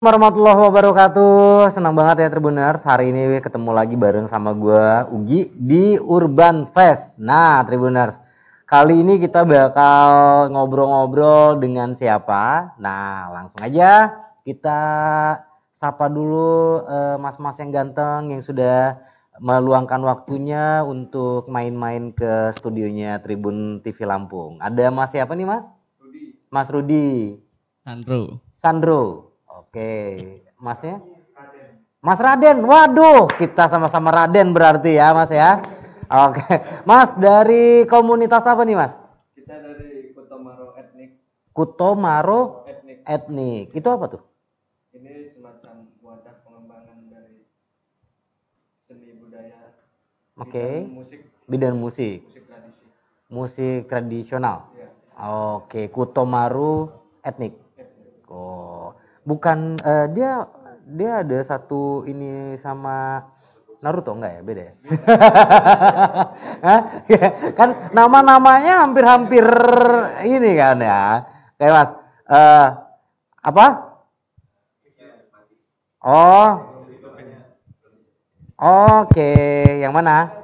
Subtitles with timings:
[0.00, 1.68] warahmatullahi wabarakatuh.
[1.76, 2.80] Senang banget ya Tribuners.
[2.88, 7.20] Hari ini ketemu lagi bareng sama gua Ugi di Urban Fest.
[7.20, 8.16] Nah, Tribuners,
[8.64, 12.72] kali ini kita bakal ngobrol-ngobrol dengan siapa?
[12.80, 14.08] Nah, langsung aja
[14.40, 14.80] kita
[15.76, 18.96] sapa dulu eh, mas-mas yang ganteng yang sudah
[19.36, 24.64] meluangkan waktunya untuk main-main ke studionya Tribun TV Lampung.
[24.64, 25.68] Ada Mas siapa nih, Mas?
[26.48, 27.36] Mas Rudi.
[27.84, 28.40] Sandro.
[28.56, 29.29] Sandro.
[29.60, 29.90] Oke,
[30.56, 31.04] Masnya?
[32.00, 32.64] Mas Raden.
[32.64, 35.60] Waduh, kita sama-sama Raden berarti ya, Mas ya.
[36.08, 36.42] Oke.
[36.88, 38.92] Mas dari komunitas apa nih, Mas?
[39.36, 41.10] Kita dari Kutomaro Etnik
[41.52, 42.98] Kutomaro Etnik.
[43.04, 43.66] Etnik.
[43.76, 44.22] Itu apa tuh?
[44.96, 47.44] Ini semacam wadah pengembangan dari
[48.88, 49.60] seni budaya
[50.40, 50.88] Oke.
[50.88, 52.88] bidang musik Bidang musik, musik tradisi.
[53.28, 54.58] musik tradisional.
[54.80, 54.88] Ya,
[55.20, 56.88] Oke, Kutomaru
[57.20, 57.52] Etnik.
[57.52, 57.54] etnik.
[58.30, 58.79] Oh,
[59.24, 60.44] bukan eh, dia
[60.90, 63.24] dia ada satu ini sama
[63.80, 64.40] Naruto enggak ya?
[64.44, 64.74] Beda ya?
[66.66, 66.80] Hah?
[67.56, 69.46] Kan nama-namanya hampir-hampir
[70.28, 71.24] ini kan ya.
[71.56, 71.90] Kayak Mas
[72.28, 72.68] eh
[73.40, 73.66] apa?
[76.00, 76.48] Oh.
[78.60, 79.32] Oke,
[79.80, 80.39] yang mana?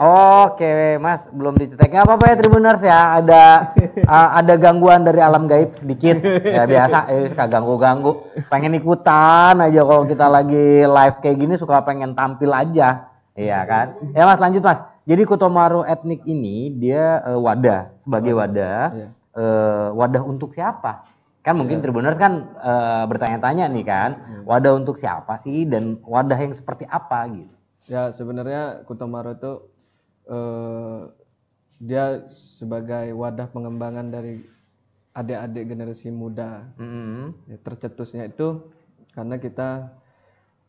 [0.00, 1.92] Oke, Mas, belum dicek.
[1.92, 3.20] Nggak apa-apa ya Tribuners ya.
[3.20, 3.44] Ada
[4.08, 6.24] uh, ada gangguan dari alam gaib sedikit.
[6.40, 8.32] Ya biasa, eh suka ganggu-ganggu.
[8.48, 13.12] Pengen ikutan aja kalau kita lagi live kayak gini suka pengen tampil aja.
[13.36, 14.00] Iya kan?
[14.16, 14.80] Ya Mas, lanjut Mas.
[15.04, 18.96] Jadi Kutomaru etnik ini dia eh, wadah sebagai wadah.
[19.36, 21.04] Eh, wadah untuk siapa?
[21.44, 24.10] Kan mungkin Tribuners kan eh, bertanya-tanya nih kan,
[24.48, 27.52] wadah untuk siapa sih dan wadah yang seperti apa gitu.
[27.90, 29.69] Ya sebenarnya Kutomaro itu
[30.30, 31.00] eh,
[31.80, 34.40] dia sebagai wadah pengembangan dari
[35.16, 36.64] adik-adik generasi muda.
[36.78, 37.34] Mm-mm.
[37.50, 38.70] Ya, tercetusnya itu
[39.10, 39.90] karena kita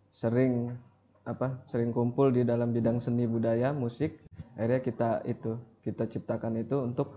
[0.09, 0.73] sering
[1.21, 4.17] apa sering kumpul di dalam bidang seni budaya musik
[4.57, 5.53] akhirnya kita itu
[5.85, 7.13] kita ciptakan itu untuk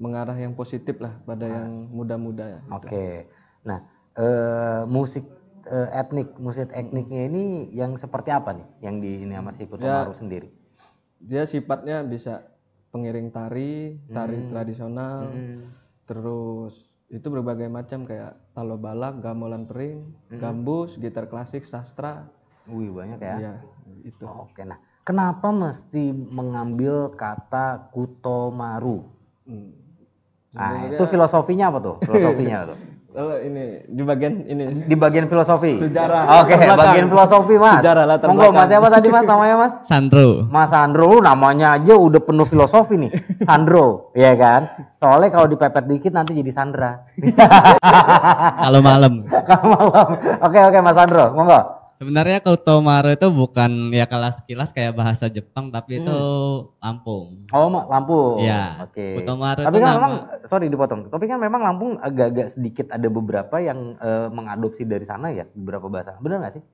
[0.00, 3.28] mengarah yang positif lah pada yang muda-muda ya Oke.
[3.62, 3.78] Nah,
[4.18, 5.24] eh, musik
[5.70, 8.68] eh, etnik, musik etniknya ini yang seperti apa nih?
[8.84, 10.48] Yang di ini sama si Kutomaru sendiri.
[11.24, 12.44] Dia sifatnya bisa
[12.92, 15.34] pengiring tari tari tradisional
[16.04, 22.28] terus itu berbagai macam kayak talo balak gamelan pering gambus gitar klasik sastra
[22.64, 23.36] Wih, banyak ya.
[23.40, 23.54] ya
[24.04, 29.04] itu Oke, nah, kenapa mesti mengambil kata Kutomaru?
[29.44, 29.72] Hmm.
[30.54, 31.96] Nah, itu filosofinya apa tuh?
[32.06, 32.78] Filosofinya apa tuh?
[33.14, 35.78] Oh, ini di bagian ini Di bagian filosofi.
[35.78, 36.82] Sejarah Oke, belakang.
[36.82, 37.78] bagian filosofi, Mas.
[37.78, 39.22] Sejarah latar Monggo, Mas siapa tadi, Mas?
[39.22, 39.72] Namanya, Mas?
[39.86, 40.28] Sandro.
[40.50, 43.14] Mas Sandro namanya aja udah penuh filosofi nih.
[43.46, 44.66] Sandro, ya kan?
[44.98, 47.06] Soalnya kalau dipepet dikit nanti jadi Sandra.
[48.66, 49.22] Kalau malam.
[49.30, 50.08] Kalau malam.
[50.42, 51.83] Oke oke Mas Sandro, monggo.
[51.94, 56.18] Sebenarnya Kutomaro itu bukan ya kelas sekilas kayak bahasa Jepang tapi itu
[56.82, 57.46] Lampung.
[57.54, 58.42] Oh, Lampung.
[58.42, 58.82] Iya.
[58.82, 59.22] Oke.
[59.22, 60.14] Kutomaru Tapi itu kan nama- memang
[60.50, 61.00] sorry dipotong.
[61.08, 65.86] Tapi kan memang Lampung agak-agak sedikit ada beberapa yang eh, mengadopsi dari sana ya, beberapa
[65.86, 66.18] bahasa.
[66.18, 66.64] Benar nggak sih?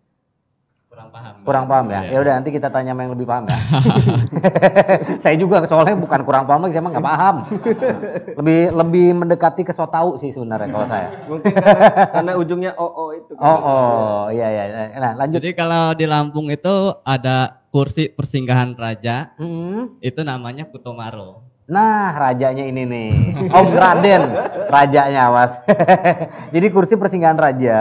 [0.90, 1.34] Kurang paham.
[1.46, 2.00] Kurang paham ya?
[2.02, 2.10] Iya.
[2.10, 3.58] Ya udah nanti kita tanya sama yang lebih paham ya.
[5.22, 7.36] saya juga soalnya bukan kurang paham lagi, saya emang nggak paham.
[8.34, 11.08] lebih lebih mendekati ke so tahu sih sebenarnya kalau saya.
[11.30, 11.54] mungkin
[12.10, 14.64] karena ujungnya oo itu Oh, oh, iya iya.
[14.98, 15.38] Nah, lanjut.
[15.38, 16.74] Jadi kalau di Lampung itu
[17.06, 19.94] ada kursi persinggahan raja, Hmm.
[20.02, 21.46] itu namanya Kutomaro.
[21.70, 23.10] Nah, rajanya ini nih.
[23.46, 24.22] Om Raden,
[24.66, 25.54] rajanya, Mas.
[26.54, 27.78] Jadi kursi persinggahan raja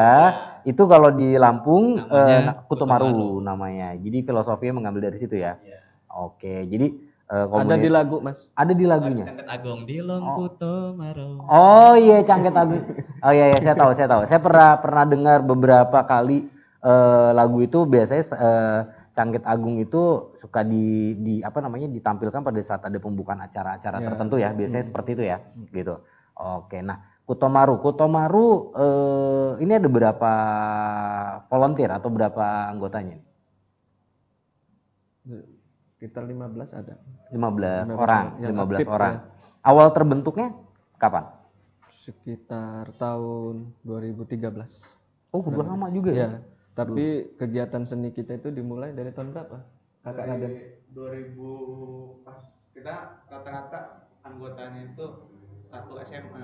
[0.63, 3.29] itu kalau di Lampung Namanya eh, Kutomaru Kutomaru.
[3.41, 3.87] namanya.
[3.95, 5.55] Jadi filosofinya mengambil dari situ ya.
[5.61, 5.79] Iya.
[6.09, 6.87] Oke, jadi
[7.29, 9.29] eh, ada di lagu mas ada di lagunya.
[9.29, 11.45] Cangket Agung di Lom Kutomaro.
[11.45, 12.83] Oh iya, Cangket Agus.
[13.19, 14.21] Oh iya, iya, saya tahu, saya tahu.
[14.25, 16.49] Saya pernah pernah dengar beberapa kali
[16.79, 18.79] eh, lagu itu biasanya eh,
[19.13, 24.05] Cangket Agung itu suka di di apa namanya ditampilkan pada saat ada pembukaan acara-acara Ya.
[24.07, 25.37] tertentu ya, biasanya seperti itu ya,
[25.69, 25.99] gitu.
[26.39, 30.33] Oke, nah Kutomaru, Kutomaru eh, ini ada berapa
[31.45, 33.21] volunteer atau berapa anggotanya?
[35.99, 36.95] sekitar 15 ada
[37.29, 39.13] 15 15 orang, yang 15 aktif, orang.
[39.13, 39.21] ya.
[39.61, 40.47] Awal terbentuknya
[40.97, 41.25] kapan?
[41.99, 44.49] sekitar tahun 2013
[45.29, 46.25] Oh, udah lama juga ya.
[46.25, 46.41] ya
[46.73, 49.61] tapi kegiatan seni kita itu dimulai dari tahun berapa
[50.01, 50.51] kakak Raden
[50.95, 52.39] 2000 pas
[52.71, 52.95] kita
[53.27, 55.05] rata-rata anggotanya itu
[55.67, 56.39] satu SMA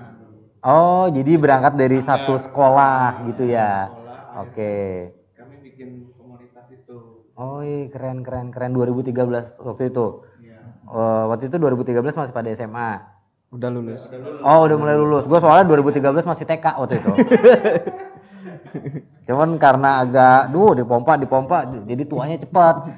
[0.66, 3.86] Oh, jadi berangkat dari satu sekolah gitu ya.
[3.86, 4.74] sekolah Oke.
[5.38, 10.06] kami bikin komunitas itu Oh, iya, keren keren keren 2013 waktu itu.
[10.42, 10.58] ya
[10.90, 12.90] Eh, waktu itu 2013 masih pada SMA.
[13.54, 15.24] udah lulus udah lulus Oh, udah mulai lulus.
[15.30, 17.10] Gue soalnya 2013 masih TK waktu itu.
[19.30, 22.90] Cuman karena agak, duh dipompa, dipompa, jadi tuanya cepat.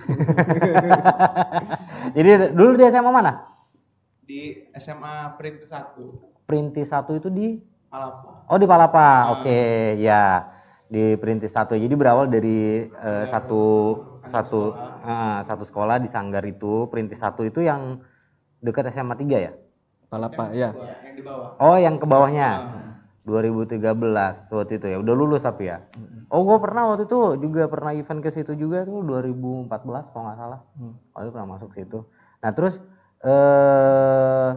[2.16, 3.32] jadi dulu di SMA mana?
[4.24, 8.50] Di SMA Perintis 1 Perintis satu itu di Palapa.
[8.50, 9.58] Oh di Palapa, oke
[10.02, 10.50] ya
[10.90, 11.78] di Perintis satu.
[11.78, 13.94] Jadi berawal dari eh, satu
[14.26, 14.74] satu
[15.06, 18.02] eh, satu sekolah di Sanggar itu Perintis satu itu yang
[18.58, 19.52] dekat SMA 3 ya?
[20.10, 20.74] Palapa ya.
[21.06, 21.54] Yang di bawah.
[21.62, 22.48] Oh yang ke bawahnya
[23.22, 25.86] 2013 waktu itu ya udah lulus tapi ya.
[26.34, 30.38] Oh gua pernah waktu itu juga pernah event ke situ juga tuh 2014 kalau nggak
[30.42, 30.60] salah.
[31.14, 32.02] Oh itu pernah masuk situ.
[32.42, 32.82] Nah terus
[33.22, 34.50] eh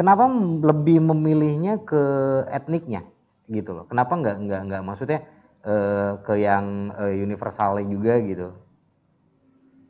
[0.00, 0.24] kenapa
[0.64, 2.02] lebih memilihnya ke
[2.48, 3.04] etniknya
[3.52, 3.84] gitu loh?
[3.84, 5.20] Kenapa nggak nggak nggak maksudnya
[5.60, 8.48] eh, ke yang eh, universalnya juga gitu?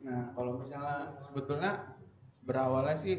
[0.03, 1.95] Nah, kalau misalnya sebetulnya
[2.43, 3.15] berawalnya sih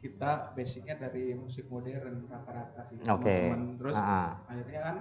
[0.00, 3.76] kita basicnya dari musik modern rata-rata sih teman-teman.
[3.76, 4.32] Terus Ah.
[4.48, 4.96] akhirnya kan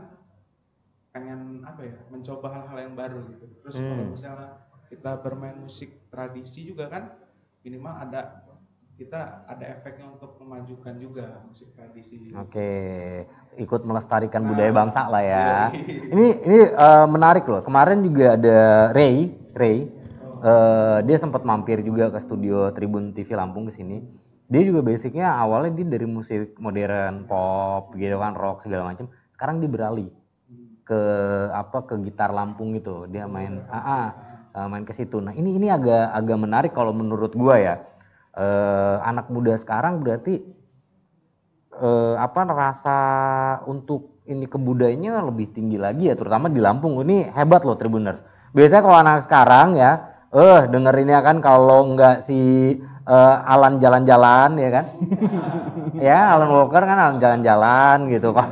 [1.14, 3.46] pengen apa ya mencoba hal-hal yang baru gitu.
[3.64, 3.88] Terus Hmm.
[3.88, 4.50] kalau misalnya
[4.92, 7.16] kita bermain musik tradisi juga kan
[7.64, 8.44] minimal ada
[8.98, 12.18] kita ada efeknya untuk memajukan juga musik tradisi.
[12.38, 12.70] Oke,
[13.58, 15.48] ikut melestarikan Nah, budaya bangsa lah ya.
[15.74, 16.14] yoi.
[16.14, 17.62] Ini ini eh, menarik loh.
[17.66, 18.58] Kemarin juga ada
[18.94, 19.78] Ray, Ray.
[20.44, 24.04] eh, dia sempat mampir juga ke studio Tribun TV Lampung ke sini.
[24.52, 29.08] Dia juga basicnya awalnya dia dari musik modern, pop, gitu kan, rock segala macam.
[29.34, 30.10] Sekarang dia beralih
[30.84, 31.02] ke
[31.56, 33.08] apa ke gitar Lampung gitu.
[33.08, 34.06] Dia main ah, ah,
[34.54, 35.18] eh, main ke situ.
[35.24, 37.76] Nah, ini ini agak agak menarik kalau menurut gua ya.
[38.34, 40.42] Eh, anak muda sekarang berarti
[41.70, 42.98] eh, apa rasa
[43.70, 46.98] untuk ini kebudayanya lebih tinggi lagi ya terutama di Lampung.
[47.06, 48.26] Ini hebat loh Tribuners.
[48.58, 52.74] Biasanya kalau anak sekarang ya eh dengerinnya kan kalau nggak si
[53.06, 54.86] eh, Alan jalan-jalan ya kan?
[56.02, 58.50] Ya Alan Walker kan Alan jalan-jalan gitu kan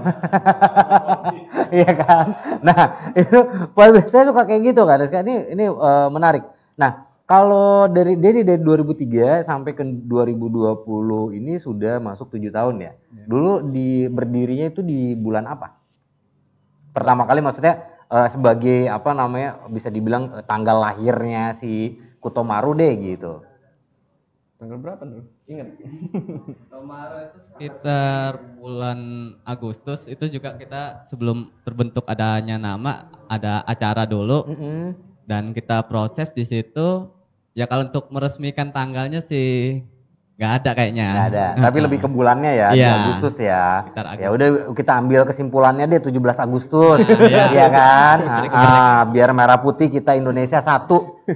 [1.74, 2.38] iya kan?
[2.62, 5.01] Nah itu biasanya suka kayak gitu kan?
[5.01, 6.45] Ini ini eh, menarik.
[6.77, 12.92] Nah kalau dari dari dari 2003 sampai ke 2020 ini sudah masuk tujuh tahun ya.
[13.07, 15.80] Dulu di berdirinya itu di bulan apa?
[16.92, 23.00] Pertama kali maksudnya eh, sebagai apa namanya bisa dibilang eh, tanggal lahirnya si Kutomaru deh
[23.00, 23.48] gitu.
[24.60, 25.24] Tanggal berapa dulu?
[25.48, 25.68] Ingat?
[27.56, 29.00] Sekitar bulan
[29.48, 35.00] Agustus itu juga kita sebelum terbentuk adanya nama ada acara dulu Mm-mm.
[35.31, 37.21] dan kita proses di situ.
[37.51, 39.83] Ya kalau untuk meresmikan tanggalnya sih
[40.39, 41.07] nggak ada kayaknya.
[41.12, 41.45] Nggak ada.
[41.62, 42.92] Tapi lebih ke bulannya ya, Iya.
[42.98, 43.83] Agustus ya.
[43.83, 46.98] Sekitar Ya udah kita ambil kesimpulannya deh 17 Agustus.
[47.21, 47.44] Iya.
[47.53, 48.18] Iya kan?
[48.24, 51.21] Ah, ah, biar merah putih kita Indonesia satu.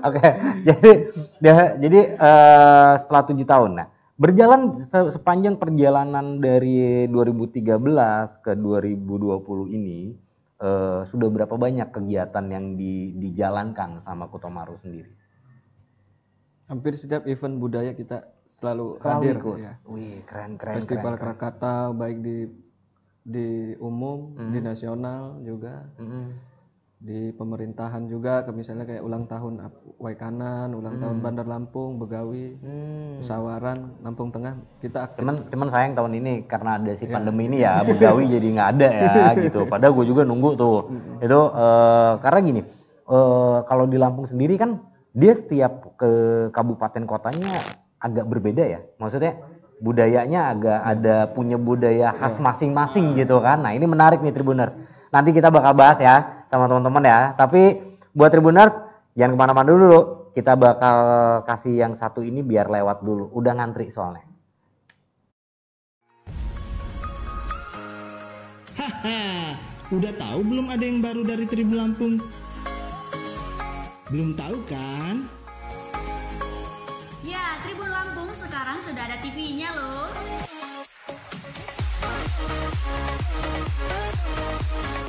[0.00, 0.24] Oke,
[0.62, 0.90] jadi
[1.38, 9.68] ya- jadi eh, setelah tujuh tahun, nah berjalan se- sepanjang perjalanan dari 2013 ke 2020
[9.68, 10.14] ini
[10.58, 15.10] eh, sudah berapa banyak kegiatan yang di- dijalankan sama Kutomaru sendiri?
[16.68, 19.56] Hampir setiap event budaya kita selalu, Selalu hadir ikut.
[19.56, 19.72] ya.
[19.88, 20.74] Wih, keren keren.
[20.76, 21.28] Festival keren, keren.
[21.32, 22.36] Krakatau baik di
[23.24, 24.52] di umum, Hmm.
[24.52, 26.32] di nasional juga, Mm-mm.
[26.98, 29.62] Di pemerintahan juga, ke misalnya kayak ulang tahun
[30.02, 33.22] Waikanan, ulang tahun Bandar Lampung, Begawi, Hmm.
[33.22, 35.22] Musawaran, Lampung Tengah, kita aktif.
[35.22, 38.88] Cuman cuman sayang tahun ini karena ada si pandemi ini ya Begawi jadi nggak ada
[38.90, 39.14] ya
[39.46, 39.62] gitu.
[39.70, 40.90] Padahal gue juga nunggu tuh.
[41.22, 42.62] Itu eh, karena gini,
[43.06, 44.82] eh, kalau di Lampung sendiri kan
[45.14, 46.10] dia setiap ke
[46.50, 47.62] kabupaten kotanya
[48.02, 48.82] agak berbeda ya.
[48.98, 49.38] Maksudnya
[49.78, 53.62] budayanya agak ada punya budaya khas masing-masing gitu kan.
[53.62, 54.74] Nah ini menarik nih Tribuners.
[55.14, 57.20] Nanti kita bakal bahas ya sama teman-teman ya.
[57.36, 57.80] Tapi
[58.16, 58.74] buat Tribuners
[59.14, 60.00] jangan ke mana-mana dulu.
[60.32, 60.98] Kita bakal
[61.44, 63.30] kasih yang satu ini biar lewat dulu.
[63.34, 64.26] Udah ngantri soalnya.
[68.78, 69.58] Haha,
[69.90, 72.14] udah tahu belum ada yang baru dari Tribun Lampung?
[74.08, 75.26] Belum tahu kan?
[77.26, 80.06] Ya, Tribun Lampung sekarang sudah ada TV-nya loh.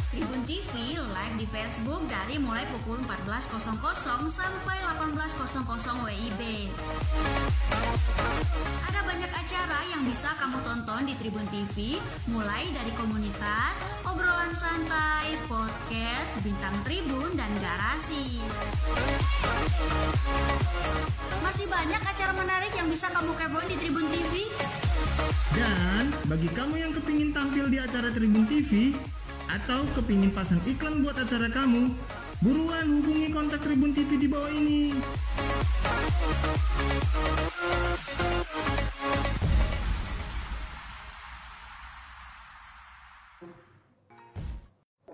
[0.10, 0.74] Tribun TV
[1.70, 3.62] Facebook dari mulai pukul 14.00
[4.26, 6.42] sampai 18.00 WIB.
[8.90, 12.02] Ada banyak acara yang bisa kamu tonton di Tribun TV,
[12.34, 18.42] mulai dari komunitas, obrolan santai, podcast, bintang tribun, dan garasi.
[21.46, 24.34] Masih banyak acara menarik yang bisa kamu kepoin di Tribun TV.
[25.54, 28.98] Dan bagi kamu yang kepingin tampil di acara Tribun TV
[29.50, 31.89] atau kepingin pasang iklan buat acara kamu,
[32.46, 34.94] buruan hubungi kontak Tribun TV di bawah ini.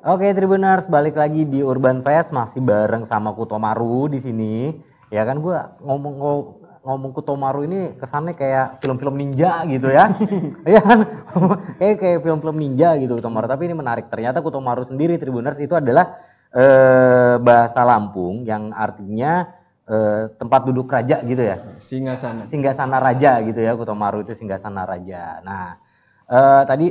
[0.05, 4.75] Oke Tribuners, balik lagi di Urban Fest masih bareng sama Kutomaru di sini.
[5.09, 10.13] Ya kan gua ngomong ngo- ngomong Kutomaru ini kesannya kayak film-film ninja gitu ya.
[10.69, 10.99] Iya kan?
[11.81, 14.05] kayak kayak film-film ninja gitu Kutomaru, tapi ini menarik.
[14.13, 16.13] Ternyata Kutomaru sendiri Tribuners itu adalah
[16.53, 19.49] eh, bahasa Lampung yang artinya
[19.89, 21.57] eh, tempat duduk raja gitu ya.
[21.81, 22.45] Singa sana.
[22.45, 25.41] Singgasana Raja gitu ya, Kutomaru itu Singgasana Raja.
[25.41, 25.81] Nah,
[26.29, 26.87] eh, tadi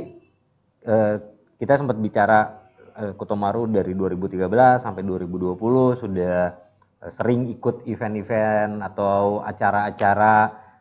[0.83, 1.15] eh,
[1.55, 2.67] kita sempat bicara
[2.99, 4.43] eh, Kutomaru dari 2013
[4.83, 5.55] sampai 2020
[6.03, 6.64] sudah
[7.13, 10.33] sering ikut event-event atau acara-acara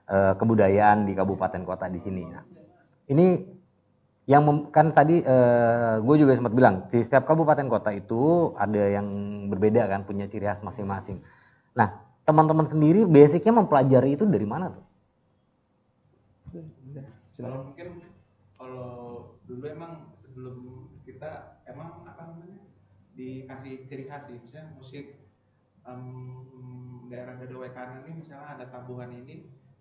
[0.09, 2.25] eh, kebudayaan di kabupaten kota di sini.
[2.28, 2.45] Nah,
[3.11, 3.26] ini
[4.25, 5.21] yang mem- kan tadi
[6.00, 9.04] gue juga sempat bilang di setiap kabupaten kota itu ada yang
[9.52, 11.21] berbeda kan punya ciri khas masing-masing.
[11.76, 11.93] Nah
[12.25, 14.85] teman-teman sendiri basicnya mempelajari itu dari mana tuh?
[17.37, 18.00] Kalau mungkin
[18.57, 18.88] kalau
[19.45, 22.64] dulu emang sebelum kita emang apa namanya
[23.12, 25.21] dikasih ciri khas sih, misalnya musik
[25.88, 26.03] em,
[27.11, 29.35] daerah Dedowe Kanan ini misalnya ada tabungan ini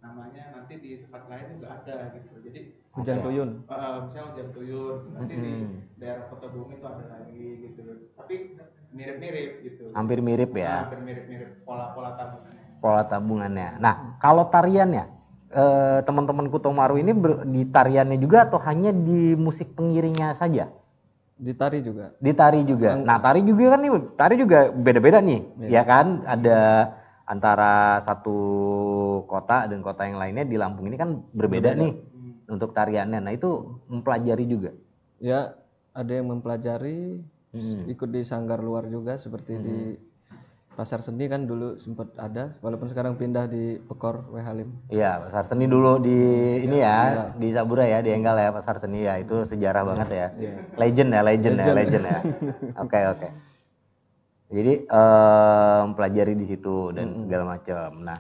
[0.04, 2.34] namanya nanti di tempat lain juga ada gitu.
[2.44, 2.60] Jadi
[2.94, 3.50] Hujan tuyun.
[3.74, 5.68] eh, misalnya hujan tuyun, nanti di Mm-mm.
[5.98, 7.84] daerah Kota Bumi itu ada lagi gitu.
[8.20, 8.34] Tapi
[8.94, 9.84] mirip-mirip gitu.
[9.96, 12.68] Hampir mirip ya Hampir mirip-mirip pola-pola tabungannya.
[12.82, 13.80] pola tabungannya.
[13.80, 13.94] Nah
[14.24, 15.04] kalau tariannya
[15.54, 20.70] eh, teman-teman Kutomaru ini ber- di tariannya juga atau hanya di musik pengiringnya saja?
[21.34, 22.14] Ditari juga.
[22.22, 22.94] Di tari juga.
[22.96, 25.70] Nah tari juga kan nih tari juga beda-beda nih, Iya.
[25.70, 26.06] ya kan?
[26.24, 26.60] Ada
[27.26, 28.38] antara satu
[29.26, 31.94] kota dan kota yang lainnya di Lampung ini kan berbeda nih
[32.48, 33.20] untuk tariannya.
[33.20, 34.72] Nah itu mempelajari juga.
[35.18, 35.56] Ya,
[35.96, 37.24] ada yang mempelajari,
[37.54, 37.86] Hmm.
[37.86, 39.78] ikut di sanggar luar juga seperti di
[40.74, 44.74] Pasar Seni kan dulu sempat ada, walaupun sekarang pindah di Pekor W Halim.
[44.90, 46.18] Iya, pasar seni dulu di
[46.66, 50.28] ini ya, di Sabura ya, di Enggal ya, pasar seni ya, itu sejarah banget ya.
[50.82, 52.20] Legend ya, legend, ya, legend ya.
[52.84, 53.30] Oke, oke.
[54.50, 57.90] Jadi eh, mempelajari di situ dan segala macam.
[58.02, 58.18] Nah,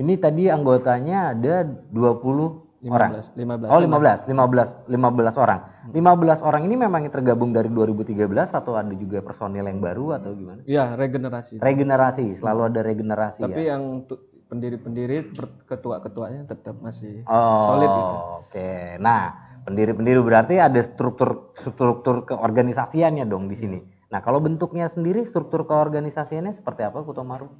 [0.00, 3.10] ini tadi anggotanya ada 20 orang.
[3.36, 3.70] 15, 15.
[3.70, 5.60] Oh, 15, 15, 15 orang.
[5.90, 10.60] 15 orang ini memang tergabung dari 2013 atau ada juga personil yang baru atau gimana?
[10.66, 11.62] Ya, regenerasi.
[11.62, 13.78] Regenerasi, selalu ada regenerasi Tapi ya.
[13.78, 14.04] yang
[14.46, 15.34] pendiri-pendiri,
[15.66, 18.16] ketua-ketuanya tetap masih Oh, solid gitu.
[18.46, 18.70] Oke.
[19.02, 19.22] Nah,
[19.66, 23.78] pendiri-pendiri berarti ada struktur struktur keorganisasiannya dong di sini.
[24.06, 27.50] Nah, kalau bentuknya sendiri struktur keorganisasiannya seperti apa Kutomaru?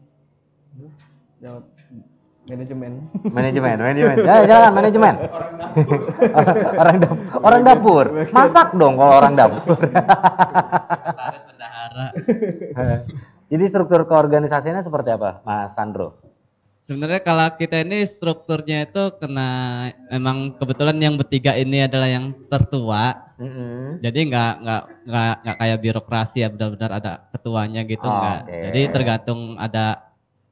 [1.42, 1.66] Jawab
[2.46, 2.92] manajemen.
[3.30, 4.16] Manajemen, manajemen.
[4.22, 5.14] Ya, jangan manajemen.
[6.80, 7.18] orang dapur.
[7.42, 8.04] orang dapur.
[8.30, 9.76] Masak dong kalau orang dapur.
[13.50, 16.18] Jadi struktur keorganisasiannya seperti apa, Mas Sandro?
[16.86, 19.50] Sebenarnya kalau kita ini strukturnya itu kena
[20.06, 23.26] emang kebetulan yang bertiga ini adalah yang tertua.
[23.42, 23.98] Mm-mm.
[23.98, 28.38] Jadi nggak nggak nggak nggak kayak birokrasi ya benar-benar ada ketuanya gitu Oh, nggak.
[28.46, 28.58] oke.
[28.70, 30.05] Jadi tergantung ada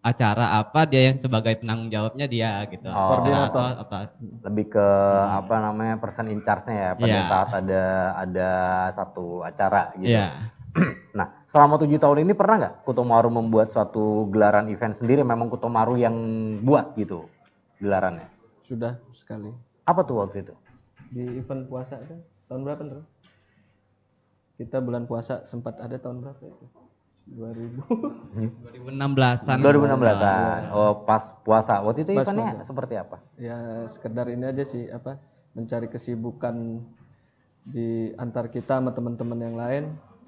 [0.05, 2.93] acara apa dia yang sebagai penanggung jawabnya dia gitu.
[2.93, 3.17] Oh.
[3.17, 3.81] Koordinator.
[3.81, 3.97] Atau apa?
[4.45, 4.87] lebih ke
[5.33, 7.23] apa namanya person in charge-nya ya pada Iya.
[7.25, 7.83] saat ada
[8.21, 8.51] ada
[8.93, 10.13] satu acara gitu.
[10.13, 10.29] Iya.
[11.15, 15.23] Nah, selama tujuh tahun ini pernah nggak Kutomaru membuat suatu gelaran event sendiri?
[15.23, 16.17] Memang Kutomaru yang
[16.67, 17.31] buat gitu
[17.79, 18.27] gelarannya.
[18.67, 19.55] Sudah sekali.
[19.87, 20.55] Apa tuh waktu itu?
[21.15, 22.19] Di event puasa itu
[22.51, 23.05] tahun berapa tuh?
[24.59, 26.67] Kita bulan puasa sempat ada tahun berapa itu?
[27.27, 27.81] 2000.
[28.63, 29.57] 2016-an.
[29.59, 30.61] 2016-an.
[30.71, 31.81] Oh, pas puasa.
[31.81, 32.67] Waktu itu Pas eventnya puasa.
[32.67, 33.17] seperti apa?
[33.35, 35.17] ya sekedar ini aja sih apa
[35.53, 36.85] mencari kesibukan
[37.65, 39.85] di antar kita sama teman-teman yang lain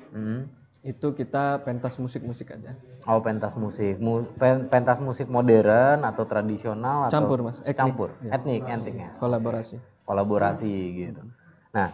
[0.08, 0.48] Hmm.
[0.80, 2.72] itu kita pentas musik-musik aja
[3.04, 3.98] Oh, pentas musik.
[3.98, 7.58] Mu- pen- pentas musik modern atau tradisional atau Campur, Mas.
[7.60, 7.76] Etnik.
[7.76, 8.08] Campur.
[8.18, 8.30] Iya.
[8.32, 9.08] Etnik, etniknya.
[9.16, 11.22] kolaborasi kolaborasi gitu.
[11.70, 11.90] Nah,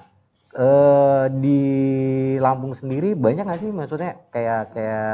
[0.57, 1.59] eh, di
[2.43, 5.07] Lampung sendiri banyak nggak sih maksudnya kayak kayak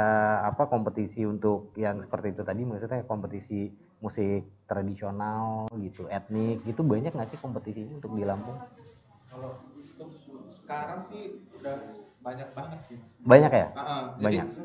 [0.51, 7.11] apa kompetisi untuk yang seperti itu tadi maksudnya kompetisi musik tradisional gitu, etnik gitu banyak
[7.11, 8.59] nggak sih kompetisinya untuk di Lampung?
[9.29, 10.11] Kalau untuk
[10.49, 11.77] sekarang sih udah
[12.23, 12.99] banyak banget sih.
[13.27, 13.67] Banyak ya?
[13.75, 14.47] Heeh, Banyak.
[14.49, 14.61] Jadi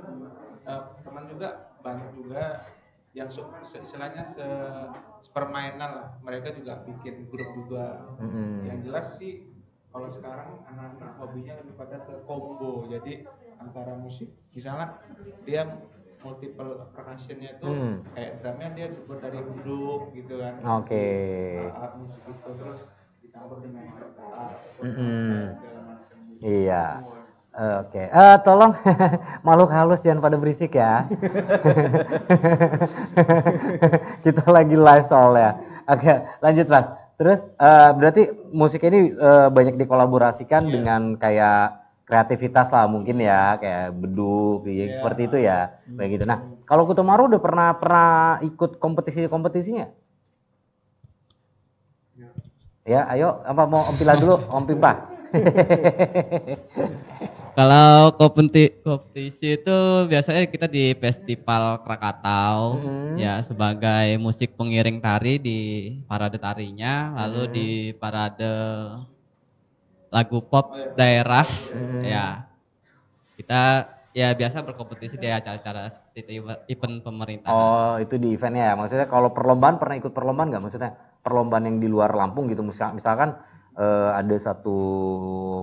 [0.70, 1.50] eh, teman juga
[1.84, 2.44] banyak juga
[3.14, 4.46] yang istilahnya se
[5.24, 6.10] sepermainan lah.
[6.26, 7.86] Mereka juga bikin grup juga.
[8.22, 8.66] Mm-mm.
[8.68, 9.34] Yang jelas sih
[9.94, 12.90] kalau sekarang anak-anak hobinya lebih pada ke combo.
[12.90, 13.30] Jadi
[13.62, 14.98] antara musik, misalnya
[15.46, 15.70] dia
[16.24, 17.96] multiple percussionnya itu Hmm.
[18.16, 20.54] kayak drumnya dia dibuat dari duduk gitu kan.
[20.82, 21.06] Oke.
[21.78, 22.80] Alat musik itu terus
[23.22, 24.50] dicampur dengan gitar,
[24.82, 25.62] Mm-mm.
[25.62, 26.18] segala macam.
[26.42, 26.86] Iya.
[27.54, 28.74] Oke, Eh, tolong
[29.46, 31.06] makhluk halus jangan pada berisik ya.
[34.26, 35.62] Kita lagi live soalnya.
[35.86, 37.03] Oke, lanjut mas.
[37.14, 43.96] Terus eh, berarti musik ini eh, banyak dikolaborasikan dengan kayak kreativitas lah mungkin ya kayak
[43.96, 44.86] beduk ya, Iya.
[45.00, 46.24] seperti itu ya kayak gitu.
[46.28, 48.12] Nah kalau Kutomaru udah pernah pernah
[48.44, 49.88] ikut kompetisi kompetisinya
[52.84, 54.36] ya ayo apa mau Om Pila dulu?
[54.44, 54.96] Om Pimpah
[57.54, 59.78] Kalau kompeti kompetisi itu
[60.10, 63.22] biasanya kita di festival Krakatau Mhm.
[63.22, 65.60] ya sebagai musik pengiring tari di
[66.10, 67.54] parade tarinya, lalu Mhm.
[67.54, 68.54] di parade
[70.10, 72.02] lagu pop daerah Mhm.
[72.06, 72.28] ya.
[73.38, 73.62] Kita
[74.14, 76.32] ya biasa berkompetisi di acara-acara seperti itu
[76.70, 77.50] event pemerintah.
[77.50, 80.92] oh itu di eventnya ya maksudnya kalau perlombaan pernah ikut perlombaan nggak maksudnya
[81.26, 83.34] perlombaan yang di luar Lampung gitu misal misalkan
[83.74, 84.78] eh, ada satu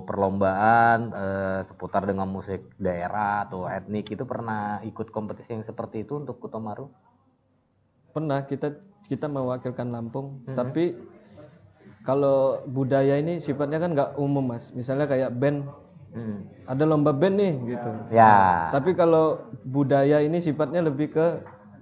[0.05, 4.11] perlombaan eh, seputar dengan musik daerah atau etnik.
[4.11, 6.91] Itu pernah ikut kompetisi yang seperti itu untuk Kutomaru?
[8.11, 8.43] Pernah.
[8.47, 8.75] Kita
[9.07, 10.55] kita mewakilkan Lampung, Mhm.
[10.55, 10.85] tapi
[12.01, 14.71] kalau budaya ini sifatnya kan nggak umum mas.
[14.73, 15.67] Misalnya kayak band,
[16.11, 16.43] Hmm.
[16.67, 17.91] ada lomba band nih gitu.
[18.11, 18.71] ya.
[18.75, 21.27] Tapi kalau budaya ini sifatnya lebih ke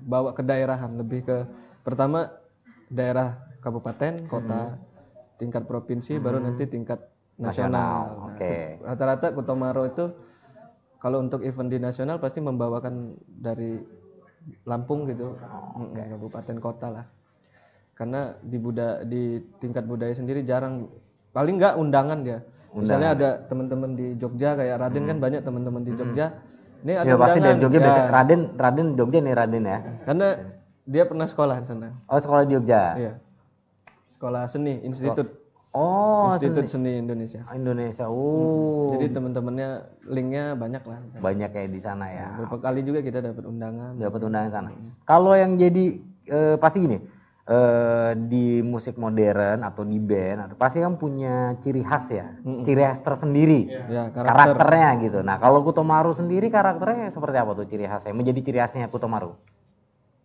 [0.04, 1.37] bawa ke daerahan, lebih ke
[1.85, 2.28] pertama
[2.88, 4.76] daerah kabupaten, kota,
[5.38, 7.00] tingkat provinsi, baru nanti tingkat
[7.38, 7.71] Nasional.
[7.71, 8.42] Nah, oke.
[8.42, 10.11] itu Rata-rata Kutomaro itu
[10.99, 13.78] kalau untuk event di nasional pasti membawakan dari
[14.66, 15.38] Lampung gitu,
[15.76, 17.07] Mm, kabupaten kota lah.
[17.95, 20.90] Karena di buda di tingkat budaya sendiri jarang,
[21.30, 22.42] paling nggak undangan dia.
[22.75, 26.26] Misalnya ada teman-teman di Jogja kayak Raden kan banyak teman-teman di Jogja.
[26.78, 27.62] Ini ada ya pasti dari undangan.
[27.62, 28.07] Jogja Ya.
[28.09, 30.28] Raden Raden Jogja nih Raden ya Karena
[30.85, 31.90] dia pernah sekolah di sana.
[32.07, 33.12] oh sekolah di Jogja Iya.
[34.18, 35.30] Sekolah seni, institut,
[35.70, 36.90] oh institut seni.
[36.90, 37.38] seni Indonesia.
[37.54, 39.68] Indonesia uh Jadi teman-temannya
[40.04, 40.98] linknya banyak lah.
[41.16, 43.94] banyak kayak di sana ya Berapa kali juga kita dapat undangan.
[43.94, 44.68] dapat undangan sana.
[45.04, 46.98] Kalau yang jadi eh, pasti gini
[47.46, 52.26] eh, di musik modern atau di band atau pasti kan punya ciri khas ya,
[52.60, 54.58] ciri khas tersendiri, Ya, karakter.
[54.58, 55.18] karakternya gitu.
[55.22, 58.10] Nah kalau Kutomaru sendiri karakternya seperti apa tuh ciri khasnya?
[58.10, 59.30] Menjadi ciri khasnya Kutomaru?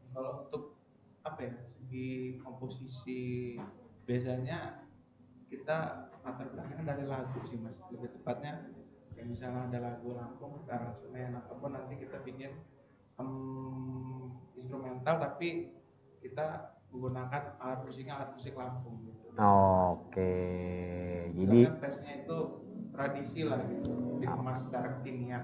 [0.10, 0.74] kalau untuk
[1.22, 3.58] apa ya segi komposisi
[4.04, 4.88] biasanya
[5.48, 7.78] kita latar belakangnya dari lagu sih mas.
[7.92, 8.72] Lebih tepatnya
[9.14, 12.52] kayak misalnya ada lagu Lampung aransemen ataupun nanti kita bikin
[13.20, 13.30] em,
[14.58, 15.76] instrumental tapi
[16.24, 19.34] kita menggunakan alat musiknya alat musik Lampung gitu.
[19.34, 20.36] Oke,
[21.34, 22.38] jadi Karena tesnya itu
[22.94, 25.44] tradisi lah gitu dikemas secara kekinian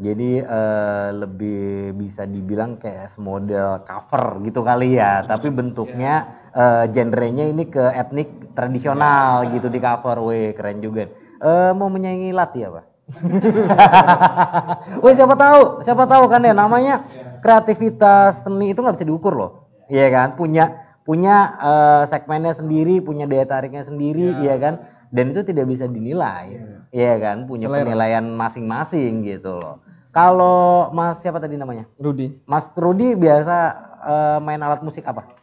[0.00, 6.24] jadi eh, lebih bisa dibilang kayak model cover gitu kali ya, tapi bentuknya
[6.56, 11.04] eh, genrenya ini ke etnik tradisional gitu di cover, weh keren juga.
[11.40, 12.88] Eh, mau menyaingi Lati apa?
[15.02, 17.02] Weh siapa tahu, siapa tahu kan ya namanya
[17.42, 19.50] kreativitas seni itu nggak bisa diukur loh,
[19.90, 20.32] iya kan?
[20.32, 24.80] Punya punya eh, segmennya sendiri, punya daya tariknya sendiri, iya kan?
[25.10, 26.54] Dan itu tidak bisa dinilai,
[26.94, 27.50] iya kan?
[27.50, 27.82] Punya Selera.
[27.82, 29.82] penilaian masing-masing gitu loh.
[30.10, 31.86] Kalau Mas siapa tadi namanya?
[31.96, 33.56] Rudi, Mas Rudi biasa
[34.02, 35.38] eh, main alat musik apa?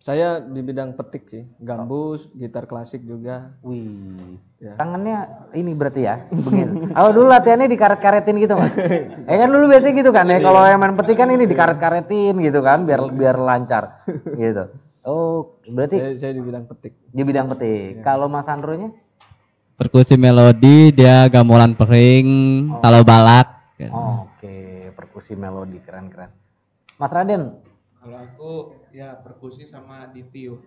[0.00, 3.52] saya di bidang petik sih, gambus, gitar klasik juga.
[3.60, 4.72] Wih, Ya.
[4.76, 6.88] tangannya ini berarti ya, begini.
[6.92, 8.72] Kalau dulu latihannya dikaret-karetin gitu mas.
[9.28, 10.40] Ya kan dulu biasanya gitu kan ya.
[10.40, 14.00] Kalau yang main petik kan ini dikaret-karetin gitu kan, biar biar lancar
[14.32, 14.72] gitu.
[15.00, 16.92] Oh, berarti Saya, saya di bidang petik.
[17.08, 18.00] di bidang petik.
[18.00, 18.92] Kalau Mas Andronya?
[19.76, 22.28] Perkusi melodi dia gamelan pering,
[22.80, 23.59] kalau balak.
[23.80, 23.92] Gitu.
[23.96, 26.28] Oh, Oke, perkusi melodi keren-keren.
[27.00, 27.56] Mas Raden
[28.00, 28.52] kalau aku
[28.96, 30.64] ya perkusi sama ditiup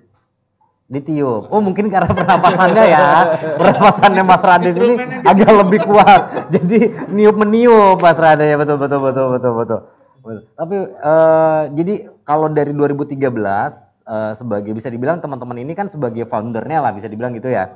[0.86, 1.50] ditiup.
[1.50, 3.08] Oh mungkin karena pernapasannya ya,
[3.60, 4.96] pernapasannya Mas Raden ini
[5.26, 6.54] agak lebih kuat.
[6.54, 9.80] Jadi niup meniup Mas Raden ya betul betul betul betul betul.
[10.22, 10.38] Betul.
[10.54, 16.86] Tapi eh, jadi kalau dari 2013 eh, sebagai bisa dibilang teman-teman ini kan sebagai foundernya
[16.86, 17.74] lah bisa dibilang gitu ya.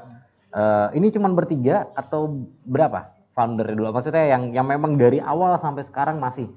[0.53, 3.93] Eh, ini cuman bertiga atau berapa founder dulu?
[3.93, 6.49] Maksudnya yang yang memang dari awal sampai sekarang masih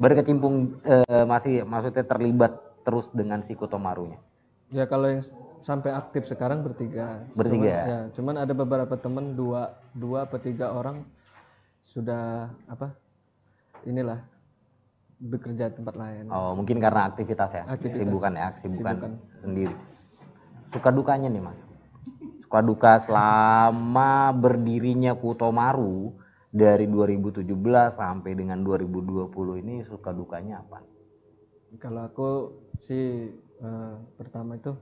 [0.00, 4.16] berkecimpung eh, masih maksudnya terlibat terus dengan si Kutomarunya.
[4.72, 5.20] Ya kalau yang
[5.60, 7.22] sampai aktif sekarang bertiga.
[7.36, 7.60] Bertiga.
[7.76, 11.04] Cuman, ya, cuman ada beberapa teman dua dua atau tiga orang
[11.84, 12.90] sudah apa?
[13.86, 14.18] Inilah
[15.16, 16.28] bekerja di tempat lain.
[16.28, 18.04] Oh, mungkin karena aktivitas ya, Aktivitas.
[18.04, 19.12] kesibukan ya, kesibukan Kesibukan.
[19.40, 19.74] sendiri.
[20.74, 21.56] Suka dukanya nih mas,
[22.46, 26.14] suka duka selama berdirinya Kutomaru
[26.54, 27.42] dari 2017
[27.90, 30.78] sampai dengan 2020 ini suka dukanya apa?
[31.82, 32.30] Kalau aku
[32.78, 34.78] sih eh, pertama itu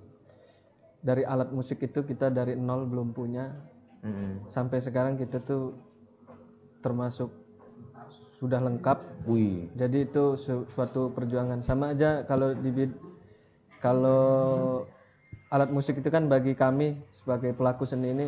[1.00, 3.48] dari alat musik itu kita dari nol belum punya
[4.04, 4.44] Mm-mm.
[4.52, 5.72] sampai sekarang kita tuh
[6.84, 7.32] termasuk
[8.36, 12.92] sudah lengkap Wih, jadi itu su- suatu perjuangan sama aja kalau di
[13.80, 14.84] kalau
[15.54, 18.26] alat musik itu kan bagi kami sebagai pelaku seni ini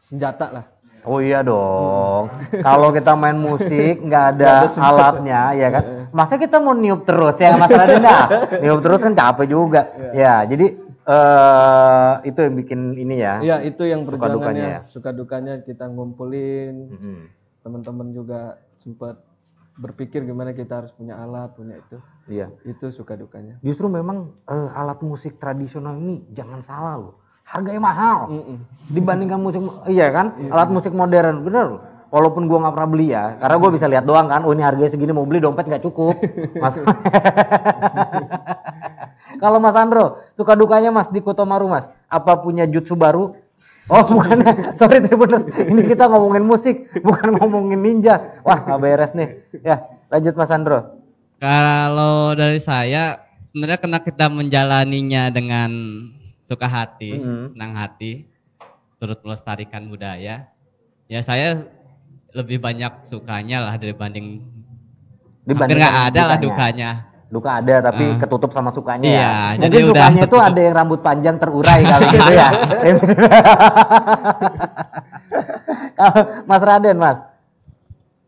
[0.00, 0.64] senjata lah.
[1.04, 2.32] Oh iya dong.
[2.66, 5.82] Kalau kita main musik nggak ada alatnya, ya kan?
[6.16, 8.24] Masa kita mau niup terus ya Mas Raden dah?
[8.64, 9.86] Niup terus kan capek juga.
[10.16, 10.74] Ya, jadi
[11.06, 13.38] eh itu yang bikin ini ya.
[13.38, 14.32] Iya, itu yang Suka dukanya ya.
[14.32, 16.74] perjuangannya, suka dukanya kita ngumpulin.
[16.90, 17.18] Mm-mm.
[17.62, 18.40] Teman-teman juga
[18.80, 19.20] sempat
[19.76, 22.00] berpikir gimana kita harus punya alat, punya itu.
[22.26, 22.48] Iya.
[22.64, 23.60] Itu suka dukanya.
[23.60, 27.14] Justru memang eh, alat musik tradisional ini jangan salah loh.
[27.46, 28.58] Harganya mahal Mm-mm.
[28.90, 30.34] dibandingkan musik iya kan?
[30.50, 31.80] Alat musik modern, bener loh.
[32.10, 34.42] Walaupun gua nggak pernah beli ya, karena gua bisa lihat doang kan.
[34.42, 36.18] Oh ini harganya segini mau beli dompet nggak cukup.
[36.62, 36.74] Mas.
[39.42, 43.36] Kalau Mas Andro, suka dukanya Mas di Kotomaru Mas, apa punya jutsu baru?
[43.86, 44.42] Oh bukan,
[44.78, 48.42] sorry Tribuners, ini kita ngomongin musik, bukan ngomongin ninja.
[48.42, 49.38] Wah nggak beres nih.
[49.62, 50.98] Ya lanjut Mas Andro.
[51.38, 55.70] Kalau dari saya sebenarnya karena kita menjalaninya dengan
[56.42, 57.54] suka hati, Mhm.
[57.54, 58.26] senang hati,
[58.98, 60.50] turut melestarikan budaya.
[61.06, 61.62] Ya saya
[62.34, 64.42] lebih banyak sukanya lah dibanding
[65.46, 66.90] hampir Dibandingkan nggak ada lah dukanya.
[67.26, 68.18] Duka ada tapi Ah.
[68.18, 69.34] ketutup sama sukanya Iya, ya.
[69.66, 72.48] jadi Mungkin udah sukanya itu ada yang rambut panjang terurai kali gitu ya.
[75.96, 77.18] Kalau Mas Raden, Mas.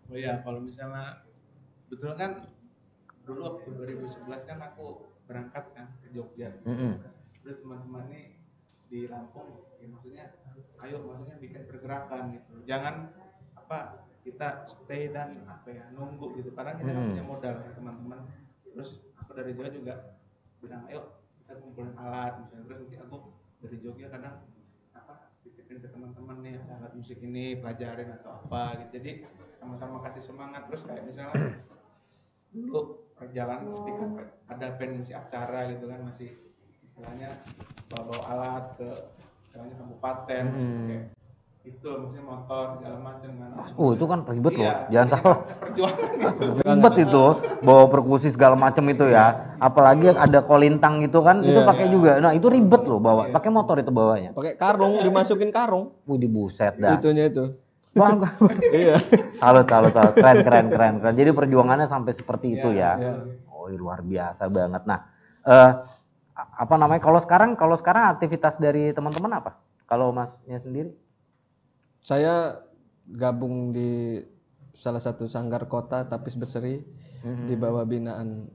[0.09, 1.23] Oh iya, kalau misalnya
[1.87, 2.49] betul kan
[3.23, 4.87] dulu waktu 2011 kan aku
[5.25, 6.49] berangkat kan ke Jogja.
[6.65, 6.99] Mm-mm.
[7.45, 8.25] Terus teman-teman nih
[8.89, 10.25] di Lampung, ya maksudnya
[10.81, 12.65] ayo maksudnya bikin pergerakan gitu.
[12.65, 13.13] Jangan
[13.55, 13.79] apa
[14.25, 16.51] kita stay dan apa ya nunggu gitu.
[16.51, 17.13] Karena kita nggak Hmm.
[17.13, 18.19] punya modal teman-teman.
[18.79, 19.95] Terus aku dari Jogja juga
[20.63, 22.63] bilang ayo kita kumpulin alat misalnya.
[22.71, 23.17] Terus nanti aku
[23.59, 24.47] dari Jogja kadang
[24.95, 29.03] apa titipin ke teman-teman nih alat musik ini pelajarin atau apa gitu.
[29.03, 29.27] Jadi
[29.59, 31.59] sama-sama kasih semangat terus kayak misalnya
[32.55, 34.07] dulu perjalanan ketika
[34.47, 36.31] ada pensi acara gitu kan masih
[36.87, 37.35] istilahnya
[37.91, 38.89] bawa-bawa alat ke
[39.51, 40.87] istilahnya kabupaten Hmm.
[40.87, 41.18] kayak
[41.67, 44.65] itu maksudnya motor segala macam kan Oh, itu kan ribet loh.
[44.65, 45.39] Iya, Jangan ini salah.
[45.63, 47.25] perjuangan gitu Ribet itu
[47.63, 49.57] bawa perkusi segala macam itu ya.
[49.59, 51.67] Apalagi ada kolintang gitu kan, itu Iya.
[51.67, 52.23] pakai juga.
[52.23, 53.31] Nah, itu ribet loh bawa.
[53.35, 54.31] Pakai motor itu bawanya.
[54.33, 55.95] Pakai karung, dimasukin karung.
[56.07, 56.95] Wih, di buset dah.
[56.99, 57.59] Itunya itu.
[57.99, 58.23] Bang,
[58.71, 59.03] Iya.
[59.43, 60.15] salut, salut, salut.
[60.15, 61.15] Keren, keren, keren, keren.
[61.19, 62.95] Jadi perjuangannya sampai seperti itu ya.
[62.95, 63.15] Iya.
[63.51, 64.87] Oh, luar biasa banget.
[64.87, 65.03] Nah,
[65.43, 65.71] eh
[66.39, 67.03] apa namanya?
[67.03, 69.59] Kalau sekarang, kalau sekarang aktivitas dari teman-teman apa?
[69.91, 70.95] Kalau masnya sendiri?
[72.03, 72.63] Saya
[73.09, 74.21] gabung di
[74.73, 76.81] salah satu sanggar kota Tapis Berseri
[77.45, 78.47] di bawah binaan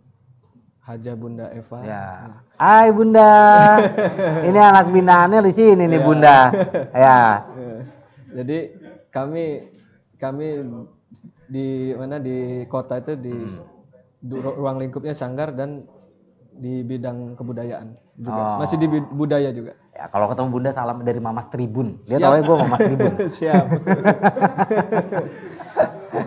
[0.84, 1.79] Haja Bunda Eva.
[1.79, 2.03] Ya.
[2.60, 3.32] Hai Bunda.
[4.47, 6.51] Ini anak binaannya di sini nih Bunda.
[6.91, 7.47] Ya.
[7.56, 7.79] Eh,
[8.34, 8.58] Jadi
[9.08, 9.63] kami
[10.19, 10.47] kami
[11.47, 13.32] di mana di kota itu di
[14.19, 15.88] du- ruang lingkupnya sanggar dan
[16.51, 18.41] di bidang kebudayaan juga.
[18.43, 18.58] Oh.
[18.60, 19.79] Masih di budaya juga.
[19.93, 22.01] Ya, kalau ketemu Bunda salam dari Mamas Tribun.
[22.10, 23.13] Dia tahu ya gue Mamas Tribun.
[23.38, 23.65] Siap.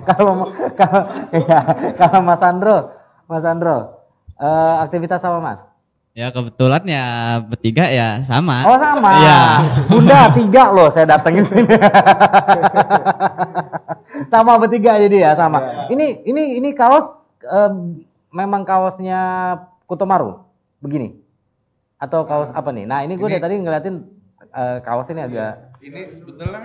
[0.08, 1.02] kalau kalau
[1.34, 1.60] ya,
[1.98, 2.94] kalau Mas Andro,
[3.26, 4.06] Mas Andro,
[4.38, 5.60] eh, aktivitas sama Mas?
[6.14, 7.04] Ya kebetulan ya
[7.42, 8.70] bertiga ya sama.
[8.70, 9.10] Oh sama.
[9.18, 9.40] Iya.
[9.90, 11.74] Bunda tiga loh saya datengin sini.
[14.30, 15.90] sama bertiga jadi ya sama.
[15.90, 17.70] Ini ini ini kaos eh,
[18.30, 19.58] memang kaosnya
[19.90, 20.38] Kutomaru
[20.78, 21.25] begini
[21.96, 22.84] atau kaos apa nih?
[22.84, 24.16] Nah ini gue dari tadi ngeliatin
[24.52, 26.64] eh, kaos ini agak ini sebetulnya kan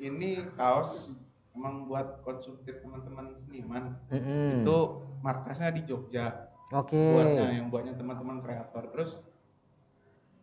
[0.00, 1.16] ini kaos
[1.54, 4.64] emang buat konsumtif teman-teman seniman Mm-mm.
[4.66, 4.78] itu
[5.22, 6.98] markasnya di Jogja Oke.
[6.98, 9.22] buatnya yang buatnya teman-teman kreator terus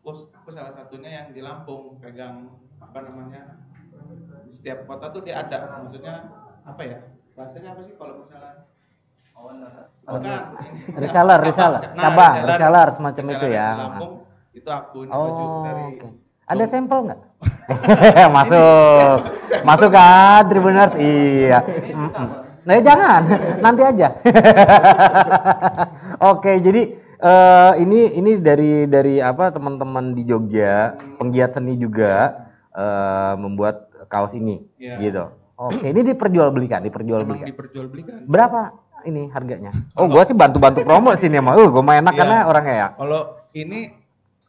[0.01, 2.47] aku, aku salah satunya yang di Lampung pegang
[2.79, 3.59] apa namanya
[4.47, 6.31] di setiap kota tuh dia ada maksudnya
[6.65, 6.97] apa ya
[7.35, 8.70] bahasanya apa sih kalau misalnya
[9.35, 10.33] bukan ini.
[10.97, 11.81] Reseller, reseller.
[11.95, 13.67] Cabang, reseller semacam itu ya.
[13.77, 14.13] Lampung
[14.51, 16.07] itu aku ini baju Oh, dari oke.
[16.51, 17.19] Ada sampel nggak?
[18.35, 19.17] Masuk.
[19.63, 20.93] Masuk kan, Tribuners?
[20.99, 21.59] Iya.
[22.61, 23.21] Nah, ya jangan,
[23.57, 24.07] nanti aja.
[26.31, 26.81] Oke, jadi
[27.17, 34.35] eh, ini ini dari dari apa teman-teman di Jogja, penggiat seni juga eh, membuat kaos
[34.37, 34.95] ini, Iya.
[35.01, 35.23] gitu.
[35.57, 37.47] Oke, ini diperjualbelikan, emang diperjualbelikan.
[37.49, 39.71] diperjualbelikan Berapa ini harganya?
[39.93, 41.53] Oh, gua sih bantu-bantu promo sini mah.
[41.53, 42.19] Uh, gua enak Iya.
[42.19, 42.87] karena orangnya ya.
[42.95, 43.79] kalau ini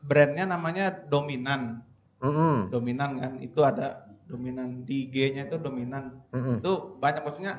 [0.00, 1.82] brandnya namanya Dominan
[2.18, 2.70] Mm-mm.
[2.70, 6.58] dominan kan itu ada dominan di IG-nya itu dominan Mm-mm.
[6.58, 7.58] itu banyak maksudnya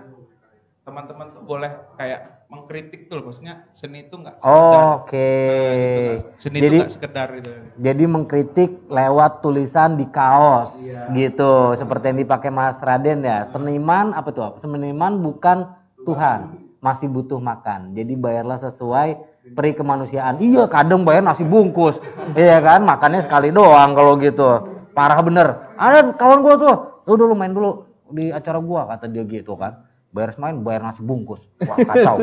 [0.83, 5.31] teman-teman tuh boleh kayak mengkritik tuh loh, maksudnya seni itu nggak sekedar Oh, Oke.
[5.47, 10.75] Nah, gitu, nggak- seni itu Jadi nggak sekedar gitu jadi mengkritik lewat tulisan di kaos
[10.77, 11.11] Iya.
[11.11, 11.73] gitu.
[11.73, 13.43] Seperti yang dipakai Mas Raden ya.
[13.45, 14.59] Seniman apa tuh?
[14.59, 15.71] Seniman bukan
[16.03, 17.95] Tuhan, masih butuh makan.
[17.95, 19.15] Jadi bayarlah sesuai
[19.55, 20.35] peri kemanusiaan.
[20.43, 22.03] Iya, kadang bayar nasi bungkus.
[22.35, 22.83] iya kan?
[22.83, 24.75] Makannya sekali doang kalau gitu.
[24.93, 25.73] parah bener.
[25.73, 29.87] Ada kawan gua tuh, lu main dulu di acara gua kata dia gitu kan.
[30.13, 31.41] Bayar main, bayar nasi bungkus.
[31.65, 32.21] Wah kacau.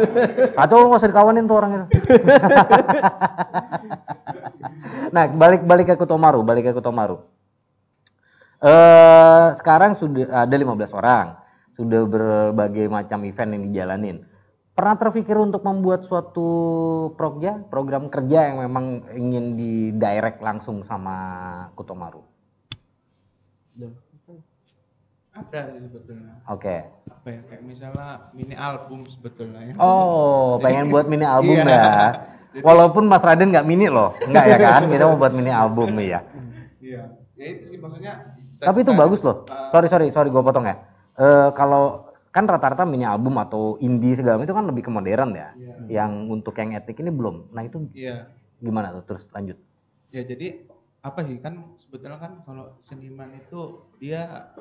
[0.55, 1.87] Kacau lu gak usah dikawanin tuh orang itu.
[5.17, 7.19] nah balik balik ke Kutomaru, balik ke Kutomaru.
[8.63, 11.35] Eh sekarang sudah ada 15 orang,
[11.75, 14.30] sudah berbagai macam event yang dijalanin.
[14.81, 16.49] Pernah terpikir untuk membuat suatu
[17.13, 22.25] program, program kerja yang memang ingin di direct langsung sama Kutomaru?
[25.37, 26.33] Ada sih sebetulnya.
[26.49, 26.89] Oke.
[27.13, 29.75] Apa ya kayak misalnya mini album sebetulnya ya.
[29.77, 31.77] Oh, pengen buat mini album Iya.
[31.77, 32.65] ya.
[32.65, 34.89] Walaupun Mas Raden nggak mini loh, nggak ya kan?
[34.89, 36.25] Kita mau buat mini album ya.
[36.81, 37.21] Iya.
[37.37, 38.33] Ya itu sih maksudnya.
[38.57, 39.45] Tapi itu bagus loh.
[39.45, 40.81] Uh, Sorry sorry sorry gue potong ya.
[41.21, 45.31] Eh kalau kan rata-rata mini album atau indie segala macam itu kan lebih ke modern
[45.35, 45.51] ya.
[45.59, 45.75] Iya.
[45.91, 47.51] Yang untuk yang etik ini belum.
[47.51, 48.31] Nah itu Iya.
[48.63, 49.03] gimana tuh?
[49.07, 49.59] Terus lanjut.
[50.11, 50.67] Ya jadi
[51.01, 54.53] apa sih kan sebetulnya kan kalau seniman itu dia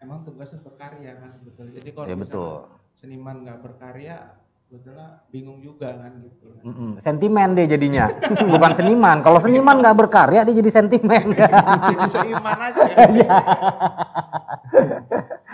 [0.00, 1.72] emang tugasnya berkarya kan sebetulnya.
[1.76, 2.52] Jadi kalau Ya betul.
[2.96, 4.16] seniman nggak berkarya
[4.64, 6.48] sebetulnya bingung juga kan gitu.
[6.64, 6.90] Mm-mm.
[6.98, 8.08] Sentimen deh jadinya,
[8.52, 9.20] bukan seniman.
[9.20, 11.36] Kalau seniman nggak berkarya dia jadi sentimen.
[11.92, 12.82] Jadi seiman aja.
[13.14, 13.36] Iya.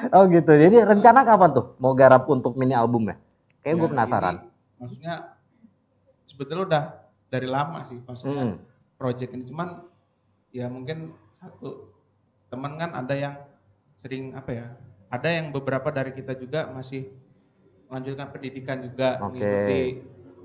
[0.09, 0.51] Oh gitu.
[0.51, 3.17] Jadi rencana kapan tuh mau garap untuk mini album ya?
[3.61, 4.35] Kayak gue penasaran.
[4.35, 4.49] ini
[4.81, 5.15] maksudnya
[6.25, 6.85] sebetulnya udah
[7.29, 8.57] dari lama sih maksudnya Mm.
[8.97, 9.69] project ini cuman
[10.51, 11.93] ya mungkin satu
[12.49, 13.35] teman kan ada yang
[13.95, 14.67] sering apa ya
[15.09, 17.13] ada yang beberapa dari kita juga masih
[17.87, 19.37] melanjutkan pendidikan juga Oke.
[19.37, 19.81] mengikuti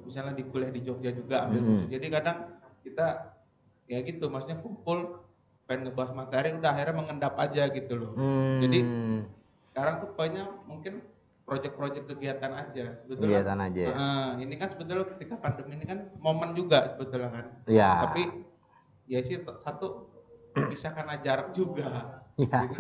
[0.04, 1.70] misalnya di kuliah di Jogja juga ambil Mm.
[1.72, 1.88] musik.
[1.90, 2.38] jadi kadang
[2.84, 3.08] kita
[3.86, 5.24] ya gitu maksudnya kumpul
[5.64, 8.60] pengen ngebahas materi udah akhirnya mengendap aja gitu loh Hmm.
[8.62, 8.80] Jadi,
[9.76, 11.04] sekarang tuh poinnya mungkin
[11.44, 13.82] proyek-proyek kegiatan aja sebetulnya kegiatan aja.
[13.84, 13.92] ya?
[13.92, 17.46] Nah, ini kan sebetulnya ketika pandemi ini kan momen juga sebetulnya kan.
[17.68, 17.92] Iya.
[18.08, 18.24] Tapi
[19.12, 20.08] ya sih satu
[20.72, 22.24] bisa karena jarak juga.
[22.40, 22.72] Iya.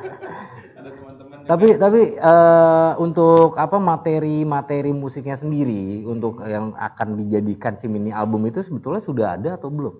[0.80, 1.48] Ada teman-teman juga.
[1.52, 8.48] Tapi tapi eh, untuk apa materi-materi musiknya sendiri untuk yang akan dijadikan si mini album
[8.48, 9.94] itu sebetulnya sudah ada atau belum?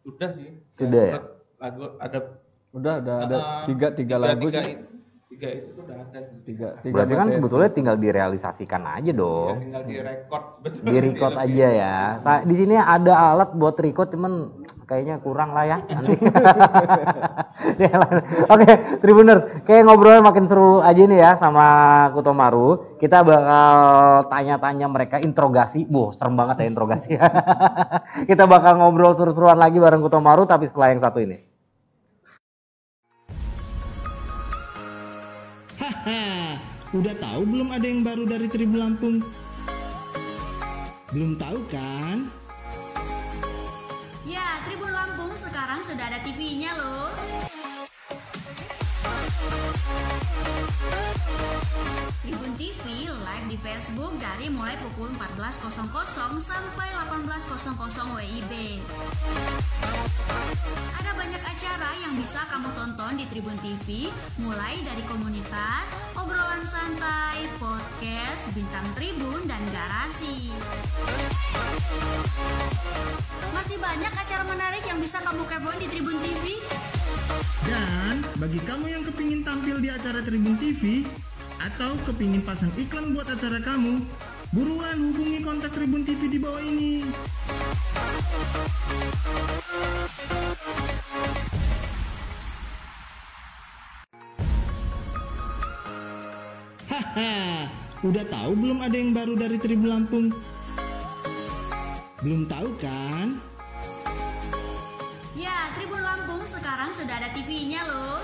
[0.00, 0.48] sudah sih.
[0.80, 1.12] Sudah ya?
[1.20, 2.18] menurut Lagu ada
[2.76, 4.76] Udah ada ada uh, tiga tiga lagu tiga, sih.
[5.26, 6.18] Tiga itu tuh udah ada.
[6.46, 9.58] Tiga tiga Berarti kan sebetulnya tinggal direalisasikan aja Ya, dong.
[9.58, 10.86] tinggal di record sebetulnya.
[10.86, 11.96] Di record aja ya.
[12.22, 14.32] Sa- Di sini ada alat buat record cuman
[14.86, 16.14] kayaknya kurang lah ya nanti.
[17.76, 18.08] Ya lah.
[18.46, 18.68] Oke,
[19.02, 21.66] Tribuners, kayak ngobrolnya makin seru aja nih ya sama
[22.14, 22.96] Kutomaru.
[22.96, 23.66] Kita bakal
[24.30, 25.84] tanya-tanya mereka interogasi.
[25.90, 27.18] Wow, serem banget ya interogasi.
[28.30, 31.55] Kita bakal ngobrol seru-seruan lagi bareng Kutomaru tapi setelah yang satu ini.
[36.06, 36.54] Haha,
[36.94, 39.26] udah tahu belum ada yang baru dari Tribun Lampung?
[41.10, 42.30] Belum tahu kan?
[44.22, 47.10] Ya, Tribun Lampung sekarang sudah ada TV-nya loh.
[52.26, 55.78] Tribun TV live di Facebook dari mulai pukul 14.00
[56.42, 57.62] sampai 18.00
[58.18, 58.82] WIB.
[60.90, 64.10] Ada banyak acara yang bisa kamu tonton di Tribun TV,
[64.42, 70.50] mulai dari komunitas, obrolan santai, podcast, bintang tribun, dan garasi.
[73.54, 76.58] Masih banyak acara menarik yang bisa kamu kepoin di Tribun TV.
[77.70, 81.06] Dan bagi kamu yang kepingin tampil di acara Tribun TV
[81.60, 84.04] atau kepingin pasang iklan buat acara kamu,
[84.52, 87.04] buruan hubungi kontak Tribun TV di bawah ini.
[96.86, 97.66] Haha,
[98.04, 100.26] udah tahu belum ada yang baru dari Tribun Lampung?
[102.24, 103.36] Belum tahu kan?
[105.36, 108.15] Ya, Tribun Lampung sekarang sudah ada TV-nya loh.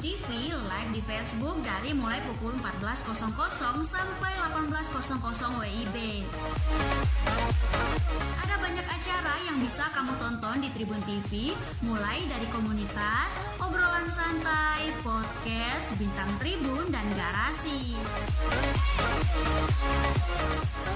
[0.00, 3.20] TV live di Facebook dari mulai pukul 14.00
[3.84, 5.96] sampai 18.00 WIB.
[8.40, 11.52] Ada banyak acara yang bisa kamu tonton di Tribun TV,
[11.84, 17.92] mulai dari komunitas, obrolan santai, podcast, bintang tribun, dan garasi.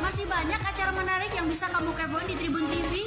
[0.01, 3.05] Masih banyak acara menarik yang bisa kamu kepoin di Tribun TV.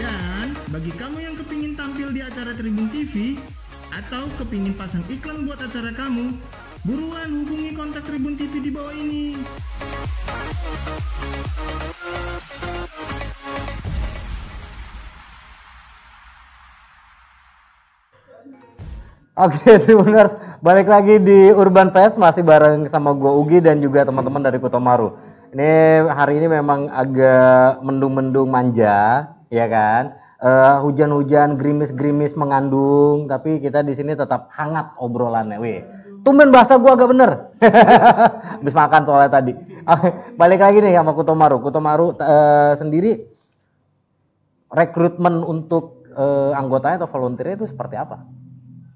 [0.00, 3.36] Dan bagi kamu yang kepingin tampil di acara Tribun TV
[3.92, 6.36] atau kepingin pasang iklan buat acara kamu,
[6.84, 9.36] buruan hubungi kontak Tribun TV di bawah ini.
[19.38, 24.42] Oke, Tribuners, balik lagi di Urban Fest masih bareng sama gue Ugi dan juga teman-teman
[24.42, 25.14] dari Kutomaru.
[25.54, 30.18] Ini hari ini memang agak mendung-mendung manja, ya kan?
[30.38, 35.58] Eh, hujan-hujan, gerimis-gerimis mengandung, tapi kita di sini tetap hangat obrolannya.
[35.58, 35.82] Wih,
[36.22, 37.30] tumben bahasa gua agak bener.
[38.62, 39.50] Habis makan soalnya tadi.
[40.40, 41.58] Balik lagi nih sama Kutomaru.
[41.58, 43.26] Kutomaru eh, sendiri
[44.70, 48.22] rekrutmen untuk eh, anggotanya atau volunteernya itu seperti apa?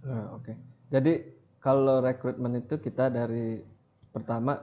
[0.07, 0.55] Nah, Oke.
[0.95, 1.27] Jadi
[1.59, 3.59] kalau rekrutmen itu kita dari
[4.15, 4.63] pertama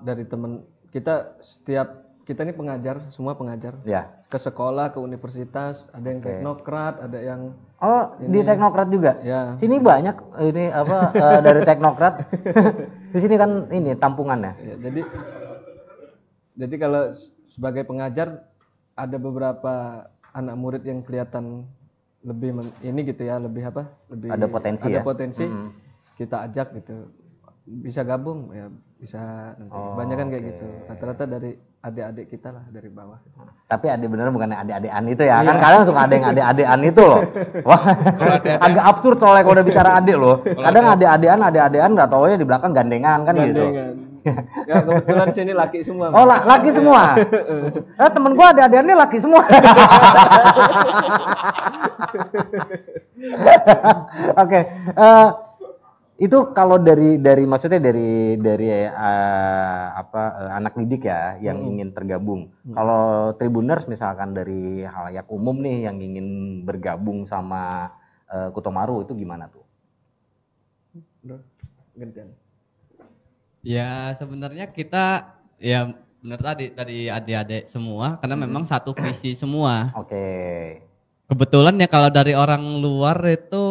[0.00, 4.14] dari temen kita setiap kita ini pengajar semua pengajar Ya.
[4.26, 7.40] ke sekolah ke universitas ada yang teknokrat ada yang
[7.76, 9.18] Oh, di teknokrat juga.
[9.20, 12.14] ya Sini banyak ini apa eh, dari teknokrat.
[13.12, 14.54] di sini kan ini tampungannya.
[14.56, 15.02] Ya, jadi
[16.54, 17.10] jadi kalau
[17.44, 18.46] sebagai pengajar
[18.94, 21.66] ada beberapa anak murid yang kelihatan
[22.22, 25.02] lebih men- ini gitu ya lebih apa lebih Ada potensi ada ya?
[25.02, 25.68] potensi Mm.
[26.14, 27.10] kita ajak gitu
[27.66, 29.22] bisa gabung ya bisa
[29.58, 30.50] nanti Oh, banyak kan kayak oke.
[30.54, 33.18] gitu rata-rata dari adik-adik kita lah dari bawah
[33.66, 35.42] Tapi ada bener bukan adik-adikan itu ya.
[35.42, 37.22] Kan kadang suka ada yang adik-adikan itu loh.
[37.68, 37.82] Wah,
[38.62, 40.46] agak absurd soalnya kalau udah bicara adik loh.
[40.46, 43.64] Kadang adik-adikan, adik-adikan nggak tahu ya di belakang gandengan kan gitu.
[43.66, 43.94] Gandengan.
[44.70, 47.18] ya kebetulan sini laki semua Oh, la- laki semua.
[48.06, 49.42] eh, temen gua adik-adikannya laki semua.
[54.38, 54.60] Oke,
[54.94, 55.26] eh,
[56.22, 61.90] itu kalau dari dari maksudnya dari dari eh, apa eh, anak didik ya yang ingin
[61.90, 62.46] tergabung.
[62.70, 67.90] Kalau Tribuners misalkan dari halayak umum nih yang ingin bergabung sama
[68.30, 69.66] eh, Kutomaru itu gimana tuh?
[71.26, 71.42] Udah,
[71.98, 72.30] gantian.
[73.66, 75.26] Ya sebenarnya kita
[75.58, 75.90] ya
[76.22, 79.90] benar tadi tadi adik-adik semua karena memang satu visi semua.
[79.98, 80.22] Oke.
[81.26, 83.64] Kebetulan ya kalau dari orang luar itu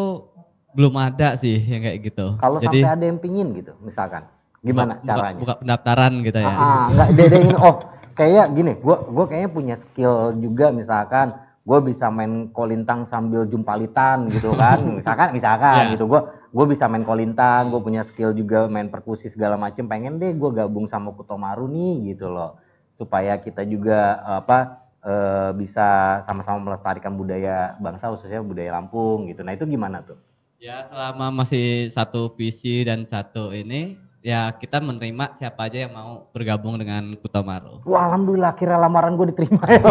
[0.71, 2.25] belum ada sih yang kayak gitu.
[2.37, 4.23] Kalau Jadi sampai ada yang pingin gitu, misalkan,
[4.59, 5.39] gimana buka- caranya?
[5.39, 6.49] Buka pendaftaran gitu ya.
[6.49, 7.75] Ah, dia, dia ingin oh
[8.11, 14.25] kayak gini, gua gua kayaknya punya skill juga misalkan gue bisa main kolintang sambil jumpalitan
[14.27, 15.93] gitu kan misalkan misalkan Iya.
[15.93, 16.17] gitu gue
[16.49, 20.49] gue bisa main kolintang gue punya skill juga main perkusi segala macem pengen deh gue
[20.51, 22.57] gabung sama Kutomaru nih gitu loh
[22.97, 25.85] supaya kita juga apa eh, bisa
[26.25, 30.17] sama-sama melestarikan budaya bangsa khususnya budaya Lampung gitu nah itu gimana tuh
[30.61, 36.29] Ya selama masih satu visi dan satu ini ya kita menerima siapa aja yang mau
[36.29, 37.81] bergabung dengan Kutomaru.
[37.89, 39.81] Wah, alhamdulillah kira lamaran gue diterima ya.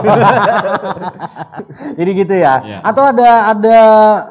[1.99, 2.63] Jadi gitu ya.
[2.63, 2.79] Iya.
[2.87, 3.79] Atau ada ada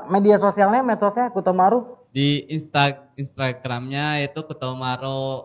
[0.08, 2.08] media sosialnya, medsosnya Kutomaru?
[2.16, 5.44] Di Insta Instagramnya itu Kutomaru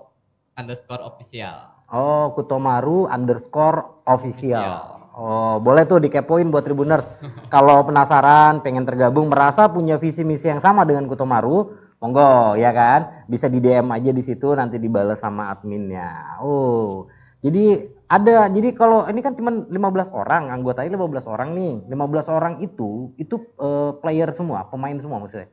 [0.55, 1.75] underscore official.
[1.91, 4.63] Oh, Kutomaru underscore official.
[4.63, 5.04] Official.
[5.15, 7.07] Oh, boleh tuh dikepoin buat Tribuners.
[7.55, 11.71] Kalau penasaran, pengen tergabung, merasa punya visi misi yang sama dengan Kutomaru,
[12.03, 13.23] monggo ya kan?
[13.31, 16.43] Bisa di DM aja di situ nanti dibalas sama adminnya.
[16.43, 17.07] Oh.
[17.47, 21.75] Jadi ada jadi kalau ini kan cuma 15 orang, anggotanya 15 orang nih.
[21.87, 25.47] 15 orang itu itu eh, player semua, pemain semua maksudnya.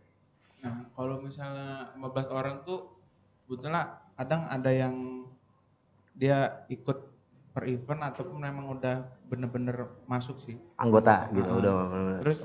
[0.65, 2.97] Nah, kalau misalnya 15 orang tuh
[3.45, 4.95] sebetulnya kadang ada yang
[6.17, 7.10] dia ikut
[7.51, 10.55] per event ataupun memang udah bener-bener masuk sih.
[10.79, 11.59] Anggota gitu Ah.
[11.59, 11.73] udah.
[12.23, 12.39] Terus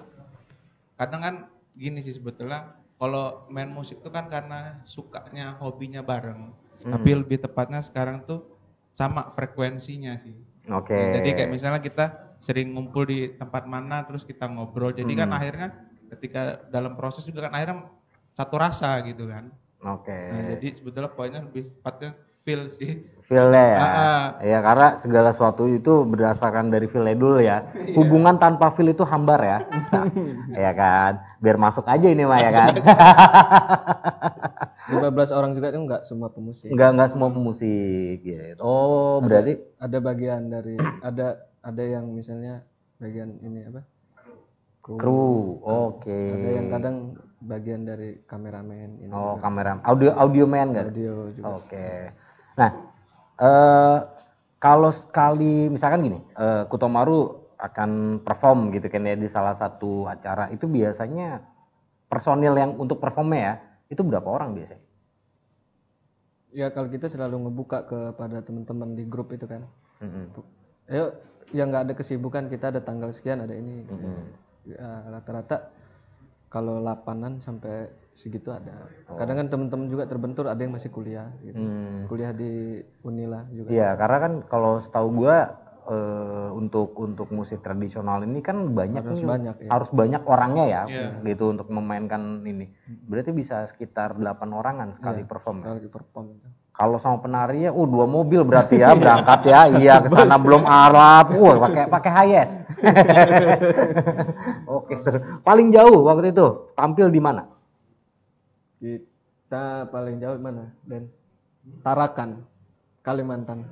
[0.98, 1.34] kadang kan
[1.72, 6.50] gini sih sebetulnya kalau main musik tuh kan karena sukanya hobinya bareng.
[6.82, 6.92] Hmm.
[6.92, 8.42] Tapi lebih tepatnya sekarang tuh
[8.96, 10.34] sama frekuensinya sih.
[10.66, 10.96] Oke.
[10.96, 12.04] Ya, jadi kayak misalnya kita
[12.42, 14.90] sering ngumpul di tempat mana terus kita ngobrol.
[14.90, 15.38] Jadi kan Hmm.
[15.38, 15.68] akhirnya
[16.10, 17.86] ketika dalam proses juga kan akhirnya
[18.34, 19.52] satu rasa gitu kan.
[19.86, 20.12] Oke.
[20.12, 22.10] Nah, jadi sebetulnya poinnya lebih tepatnya
[22.42, 23.06] feel sih.
[23.26, 23.78] Feel-nya ya.
[23.78, 24.24] Ah, ah.
[24.38, 27.66] Ya karena segala sesuatu itu berdasarkan dari feel-nya dulu ya.
[27.98, 29.58] Hubungan tanpa feel itu hambar ya.
[30.64, 31.18] ya kan.
[31.42, 32.68] Biar masuk aja ini mah ya kan.
[34.86, 35.02] 15
[35.34, 38.62] orang juga itu enggak semua pemusik Enggak enggak semua pemusik gitu.
[38.62, 42.62] Oh, berarti ada bagian dari ada ada yang misalnya
[43.02, 43.82] bagian ini apa
[44.78, 45.26] kru, kru.
[45.66, 46.14] Oke.
[46.14, 46.96] ada yang kadang
[47.42, 49.42] bagian dari kameramen ini Oh, juga.
[49.42, 50.86] kamera audio audio man kan?
[50.86, 52.14] audio juga Oke.
[52.54, 52.70] Nah,
[53.36, 53.98] eh
[54.56, 60.52] kalau sekali misalkan gini, eh, Kutomaru akan perform gitu kan ya di salah satu acara
[60.52, 61.40] itu biasanya
[62.08, 63.54] personil yang untuk performnya ya
[63.88, 64.84] itu berapa orang biasanya?
[66.56, 69.60] ya kalau kita selalu ngebuka kepada teman-teman di grup itu kan
[70.00, 70.32] Mm-mm.
[70.88, 71.12] ayo
[71.52, 74.48] yang nggak ada kesibukan kita ada tanggal sekian ada ini Mm-mm.
[74.66, 74.82] Ya,
[75.12, 75.70] rata-rata
[76.46, 81.60] kalau lapanan sampai segitu ada kadang kan teman-teman juga terbentur ada yang masih kuliah gitu
[81.60, 82.08] Hmm.
[82.08, 85.36] kuliah di Unila juga Iya, karena kan kalau setahu gua
[85.86, 89.70] eh, untuk untuk musik tradisional ini kan banyak Harus nih, banyak, ya.
[89.70, 91.08] harus banyak orangnya ya Iya.
[91.22, 92.74] gitu untuk memainkan ini.
[93.06, 95.62] Berarti bisa sekitar 8 orangan sekali Iya, perform.
[95.62, 95.64] ya?
[95.70, 96.48] sekali perform itu.
[96.76, 99.60] Kalau sama penari ya, uh dua mobil berarti ya berangkat ya.
[99.80, 101.32] Iya ke sana belum Arab.
[101.32, 102.52] Wah, pakai pakai Hayes.
[104.76, 105.24] Oke, seru.
[105.40, 107.48] Paling jauh waktu itu tampil di mana?
[108.76, 110.68] Kita paling jauh mana?
[110.84, 111.08] Dan
[111.80, 112.44] Tarakan,
[113.00, 113.64] Kalimantan.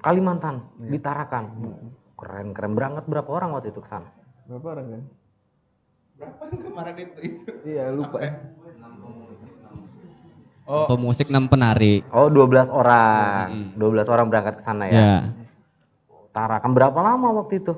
[0.00, 1.44] Kalimantan, di Tarakan.
[2.14, 2.78] Keren keren.
[2.78, 4.06] Berangkat berapa orang waktu itu ke sana?
[4.46, 5.02] Berapa orang kan?
[6.20, 7.18] Berapa nih kemarin itu?
[7.26, 7.50] itu?
[7.66, 8.22] Iya lupa.
[8.22, 8.32] ya.
[10.68, 12.04] Oh, Pemusik 6 penari.
[12.14, 13.74] Oh, 12 orang.
[13.74, 14.94] 12 orang berangkat ke sana ya.
[14.94, 15.16] Ya.
[16.30, 17.74] Tarakan berapa lama waktu itu?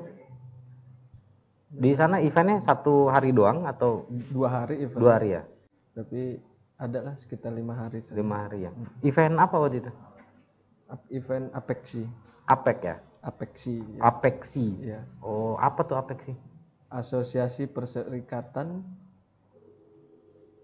[1.73, 4.99] Di sana eventnya satu hari doang atau Dua hari event.
[5.01, 5.43] dua hari ya?
[5.97, 6.37] Tapi
[6.77, 8.05] ada lah sekitar lima hari.
[8.13, 8.71] Lima hari ya.
[9.01, 9.91] Event apa waktu itu?
[11.09, 12.05] Event Apexi.
[12.45, 12.95] APEC ya?
[13.25, 13.81] Apexi.
[13.97, 14.01] ya.
[14.05, 14.67] Apexi.
[14.85, 15.01] Iya.
[15.25, 16.37] Oh, apa tuh Apexi?
[16.93, 18.85] Asosiasi Perserikatan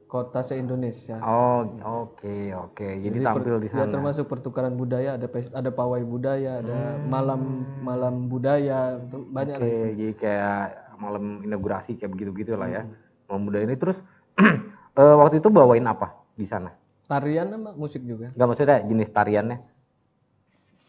[0.10, 1.22] Kota se-Indonesia.
[1.22, 2.88] Oh, oke, oke.
[2.97, 3.93] Jadi, per- tampil di Ya sana.
[3.93, 9.93] termasuk pertukaran budaya, ada ada pawai budaya, ada malam malam budaya, banyak Oke, lah.
[9.93, 10.60] jadi kayak
[10.97, 12.82] malam inaugurasi kayak begitu-gitu lah ya.
[12.89, 12.97] Hmm.
[13.30, 14.01] Malam muda ini terus
[14.97, 16.74] eh, waktu itu bawain apa di sana?
[17.05, 18.34] Tarian sama musik juga.
[18.34, 19.57] Enggak maksudnya jenis tariannya?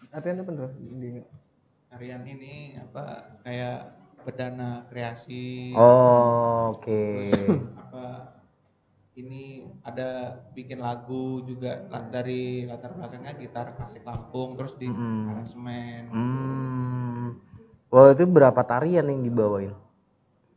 [0.08, 0.70] Tarian apa bener?
[0.80, 1.28] Di-
[1.92, 3.78] harian ini apa kayak
[4.24, 7.04] perdana kreasi Oh, oke.
[7.04, 7.76] apa
[9.20, 9.42] ini
[9.80, 15.28] ada bikin lagu juga la- dari latar belakangnya gitar klasik Lampung terus di Mm-mm.
[15.28, 17.26] aransemen Hmm.
[17.90, 19.74] Waktu itu berapa tarian yang dibawain?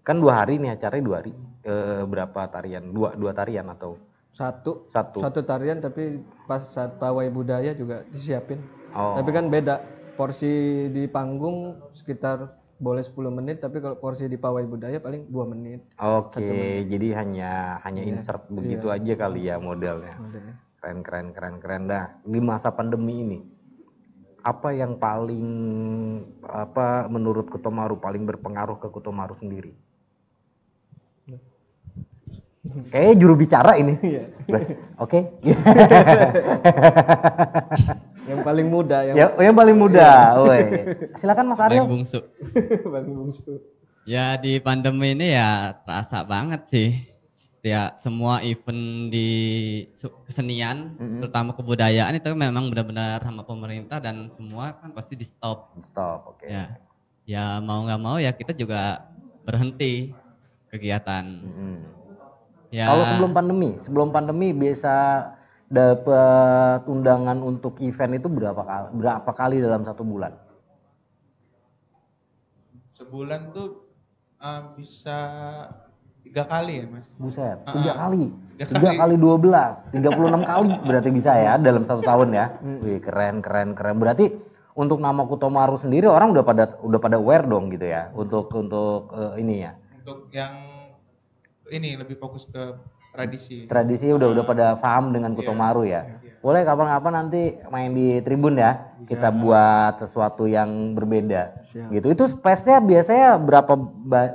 [0.06, 1.34] Kan dua hari nih acaranya dua hari.
[1.64, 2.94] Eh, berapa tarian?
[2.94, 3.98] Dua dua tarian atau
[4.30, 5.18] Satu, satu?
[5.22, 8.62] satu tarian tapi pas saat pawai budaya juga disiapin.
[8.94, 9.18] Oh.
[9.18, 9.82] Tapi kan beda.
[10.14, 10.46] Porsi
[10.94, 12.54] di panggung sekitar
[12.84, 17.80] boleh 10 menit, tapi kalau porsi di pawai budaya paling 2 menit Oke, jadi hanya
[17.88, 20.20] hanya insert begitu aja kali ya modelnya.
[20.20, 20.54] modelnya.
[20.84, 22.12] Keren keren keren keren dah.
[22.28, 23.40] Di masa pandemi ini
[24.44, 25.48] apa yang paling
[26.44, 29.72] apa menurut Kutomaru paling berpengaruh ke Kutomaru sendiri?
[32.64, 33.96] Kayaknya juru bicara ini.
[35.00, 35.20] Oke.
[38.44, 40.10] Paling muda yang ya, yang paling muda.
[40.44, 40.64] Woi.
[41.20, 41.90] Silakan Mas Paling Aryo.
[41.90, 42.20] bungsu.
[42.94, 43.54] paling bungsu.
[44.04, 46.90] Ya di pandemi ini ya terasa banget sih.
[47.64, 49.32] Ya semua event di
[50.28, 55.72] kesenian, terutama kebudayaan itu memang benar-benar sama pemerintah dan semua kan pasti di stop.
[55.80, 56.44] Stop, oke.
[56.44, 56.76] Ya,
[57.24, 59.08] ya mau nggak mau ya kita juga
[59.48, 60.12] berhenti
[60.76, 61.24] kegiatan.
[61.24, 61.76] Mm-mm.
[62.74, 64.94] Ya, Kalau sebelum pandemi, sebelum pandemi biasa
[65.74, 70.38] dapat undangan untuk event itu berapa kali berapa kali dalam satu bulan?
[73.04, 73.84] sebulan tuh
[74.40, 75.20] eh, bisa
[76.24, 78.08] tiga kali ya mas Buset, tiga ah.
[78.08, 78.32] kali.
[78.54, 79.18] Tiga kali.
[79.18, 82.46] dua belas, tiga puluh enam kali berarti bisa ya dalam satu tahun ya.
[82.80, 84.00] Wih keren keren keren.
[84.00, 84.30] Berarti
[84.78, 89.14] untuk nama Kutomaru sendiri orang udah pada udah pada aware dong gitu ya untuk untuk
[89.14, 89.72] eh, ini ya
[90.02, 90.54] untuk yang
[91.70, 92.74] ini lebih fokus ke
[93.14, 96.02] tradisi tradisi udah udah pada paham dengan Kutomaru ya.
[96.44, 98.92] Boleh kapan-kapan nanti main di tribun ya.
[99.08, 101.64] Kita buat sesuatu yang berbeda.
[101.94, 102.08] Gitu.
[102.12, 103.74] Itu space-nya biasanya berapa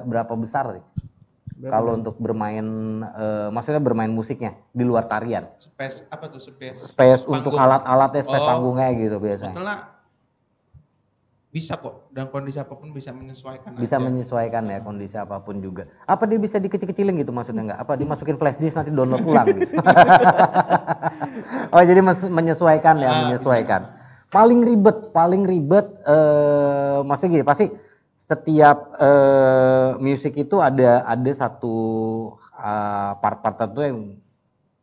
[0.07, 0.85] berapa besar sih?
[1.59, 2.63] Kalau untuk bermain
[3.03, 5.51] eh, maksudnya bermain musiknya di luar tarian.
[5.59, 7.83] space apa tuh space Space untuk panggung.
[7.83, 8.51] alat-alatnya, space Oh.
[8.55, 9.59] panggungnya gitu biasanya.
[11.49, 14.05] Bisa kok dan kondisi apa pun bisa menyesuaikan Bisa aja.
[14.05, 15.89] menyesuaikan ya kondisi apa pun juga.
[16.05, 17.81] Apa dia bisa dikecil-kecilin gitu maksudnya nggak?
[17.89, 19.73] Apa dimasukin flash disk nanti download ulang gitu?
[21.73, 23.81] oh jadi menyesuaikan ya, Ah, menyesuaikan.
[24.29, 27.73] Paling ribet, paling ribet, eh maksudnya gini, pasti
[28.21, 31.75] setiap eh musik itu ada ada satu
[32.61, 33.99] eh, part-part tertentu yang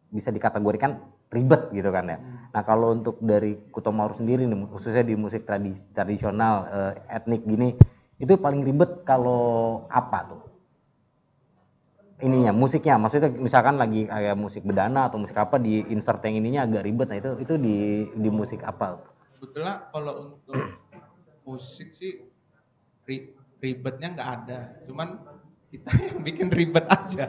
[0.09, 0.97] bisa dikategorikan
[1.29, 2.17] ribet gitu kan ya.
[2.55, 7.75] Nah kalau untuk dari Kutomaru sendiri nih, khususnya di musik tradis tradisional eh, etnik gini,
[8.15, 10.41] itu paling ribet kalau apa tuh?
[12.23, 16.63] Ininya musiknya, maksudnya misalkan lagi kayak musik bedana atau musik apa di insert yang ininya
[16.63, 17.75] agak ribet, nah itu itu di
[18.15, 19.03] di musik apa?
[19.35, 20.55] Sebetulnya kalau untuk
[21.43, 22.31] musik sih
[23.03, 25.19] ri- ribetnya nggak ada, cuman
[25.67, 27.27] kita yang bikin ribet aja.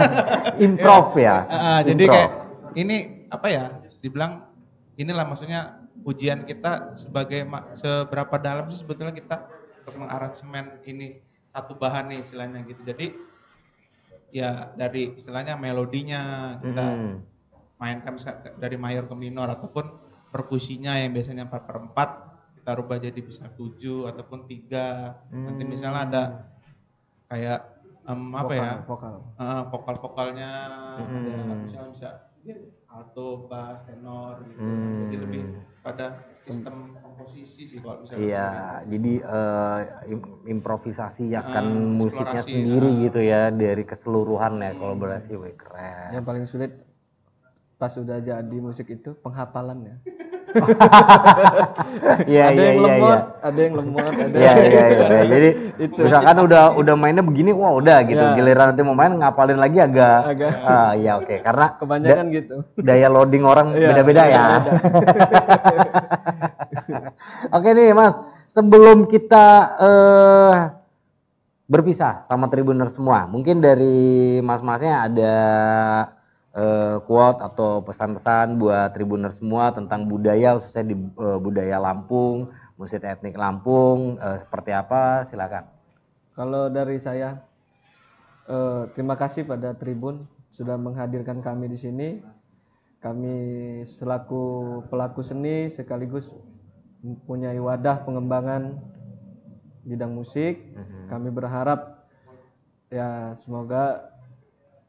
[0.64, 1.44] Improv ya.
[1.44, 2.16] Ah, jadi Improv.
[2.16, 2.30] kayak
[2.72, 2.96] ini
[3.28, 3.64] apa ya?
[4.00, 4.51] Dibilang
[4.96, 5.60] inilah maksudnya
[6.02, 9.46] ujian kita sebagai seberapa dalam sih sebetulnya kita
[9.82, 11.18] untuk mengaransemen ini
[11.52, 12.80] satu bahan nih istilahnya gitu.
[12.82, 13.06] Jadi
[14.32, 17.14] ya dari istilahnya melodinya kita Mm-mm.
[17.76, 18.16] mainkan
[18.56, 19.92] dari mayor ke minor ataupun
[20.32, 26.00] perkusinya yang biasanya 4 per 4 kita rubah jadi bisa 7 ataupun 3 nanti misalnya
[26.08, 26.22] ada
[27.28, 27.60] kayak
[28.06, 29.14] em, apa ya Vokal.
[29.36, 30.50] eh, vokal-vokalnya
[31.04, 31.66] ada Hmm.
[31.66, 32.08] misalnya bisa
[32.92, 34.60] alto, bass, tenor gitu.
[34.62, 35.00] Hmm.
[35.02, 35.42] Jadi lebih
[35.82, 36.06] pada
[36.46, 38.22] sistem komposisi sih kalau misalnya.
[38.28, 38.48] Iya,
[38.92, 39.78] jadi eh,
[40.12, 43.00] im- improvisasi akan Ah, musiknya eksplorasi, sendiri ah.
[43.08, 46.10] gitu ya dari keseluruhan ya kolaborasi, wih keren.
[46.12, 46.72] Yang paling sulit
[47.80, 49.96] pas sudah jadi musik itu penghafalannya.
[52.28, 53.46] Iya ada iya yang iya lemot, iya.
[53.48, 55.06] ada yang lemot, ada Iya iya iya.
[55.08, 55.22] iya.
[55.26, 55.48] Jadi
[55.88, 56.00] Itu.
[56.04, 58.20] misalkan udah udah mainnya begini, wah udah gitu.
[58.20, 58.36] Iya.
[58.36, 60.20] Giliran nanti mau main ngapalin lagi agak.
[60.36, 60.52] Agak.
[60.64, 61.34] Ah iya oke.
[61.40, 62.56] Karena kebanyakan gitu.
[62.86, 64.44] daya loading orang beda-beda ya.
[64.60, 64.72] beda-beda.
[67.52, 68.14] Oke nih Mas,
[68.52, 69.46] sebelum kita
[69.80, 70.54] eh
[71.72, 75.34] berpisah sama Tribuner semua, mungkin dari Mas-masnya ada
[76.52, 83.04] eh, quote atau pesan-pesan buat Tribuner semua tentang budaya khususnya di eh, budaya Lampung, musik
[83.04, 85.24] etnik Lampung eh, seperti apa?
[85.28, 85.64] Silakan.
[86.32, 87.40] Kalau dari saya
[88.48, 92.08] eh, terima kasih pada Tribun sudah menghadirkan kami di sini.
[93.02, 93.34] Kami
[93.82, 96.30] selaku pelaku seni sekaligus
[97.02, 98.78] mempunyai wadah pengembangan
[99.82, 100.70] bidang musik.
[101.10, 102.06] Kami berharap
[102.94, 104.11] ya semoga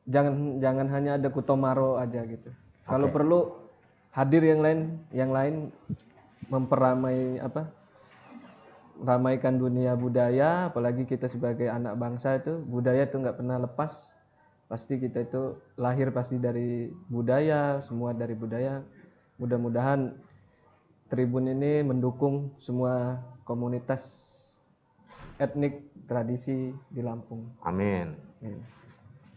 [0.08, 2.50] jangan jangan hanya ada Kutomaro aja gitu.
[2.84, 3.16] Kalau Oke.
[3.16, 3.40] perlu
[4.14, 4.80] hadir yang lain
[5.10, 5.56] yang lain
[6.52, 7.72] memperamai apa
[9.02, 14.14] ramaikan dunia budaya apalagi kita sebagai anak bangsa itu budaya itu nggak pernah lepas
[14.70, 18.86] pasti kita itu lahir pasti dari budaya semua dari budaya
[19.42, 20.14] mudah-mudahan
[21.10, 24.30] Tribun ini mendukung semua komunitas
[25.38, 28.14] etnik tradisi di Lampung Amin.
[28.46, 28.62] Hmm.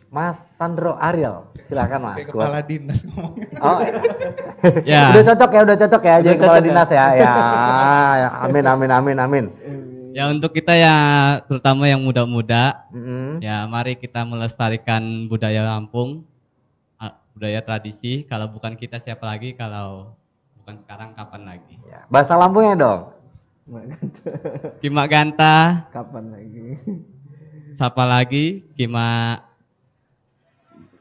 [0.07, 2.17] Mas Sandro Ariel, silakan Mas.
[2.23, 3.49] Kayak kepala dinas ngomongnya.
[3.59, 3.79] Oh,
[4.89, 5.11] Ya.
[5.13, 6.67] udah cocok ya, udah cocok ya, jadi Udah kepala cocok ya?
[6.71, 7.07] dinas ya.
[7.17, 7.35] Ya,
[8.17, 9.45] ya, amin, amin, amin, amin.
[10.17, 10.97] Ya untuk kita ya
[11.45, 13.37] terutama yang muda-muda Mm-mm.
[13.45, 16.25] ya mari kita melestarikan budaya Lampung,
[17.37, 18.25] budaya tradisi.
[18.25, 19.53] Kalau bukan kita siapa lagi?
[19.53, 20.17] Kalau
[20.63, 21.77] bukan sekarang kapan lagi?
[21.85, 23.01] Ya, bahasa Lampungnya dong.
[24.81, 26.79] Kima Ganta, kapan lagi
[27.77, 28.65] siapa lagi?
[28.73, 29.37] Kima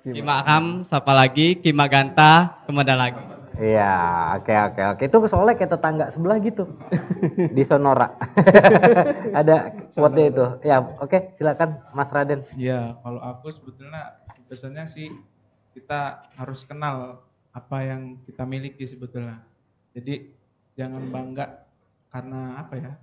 [0.05, 1.57] Kima Akam, siapa lagi?
[1.57, 3.17] Kima Ganta, ke mana lagi?
[3.57, 3.93] Iya,
[4.37, 5.01] oke, oke, oke.
[5.09, 6.77] Itu soalnya kayak tetangga sebelah gitu
[7.57, 8.13] di Sonora.
[9.41, 10.45] Ada quote itu.
[10.61, 12.45] Ya, oke, silakan Mas Raden.
[12.53, 15.09] Iya, kalau aku sebetulnya pesannya sih
[15.73, 19.41] kita harus kenal apa yang kita miliki sebetulnya.
[19.97, 20.37] Jadi
[20.77, 21.65] jangan bangga
[22.13, 22.93] karena apa ya?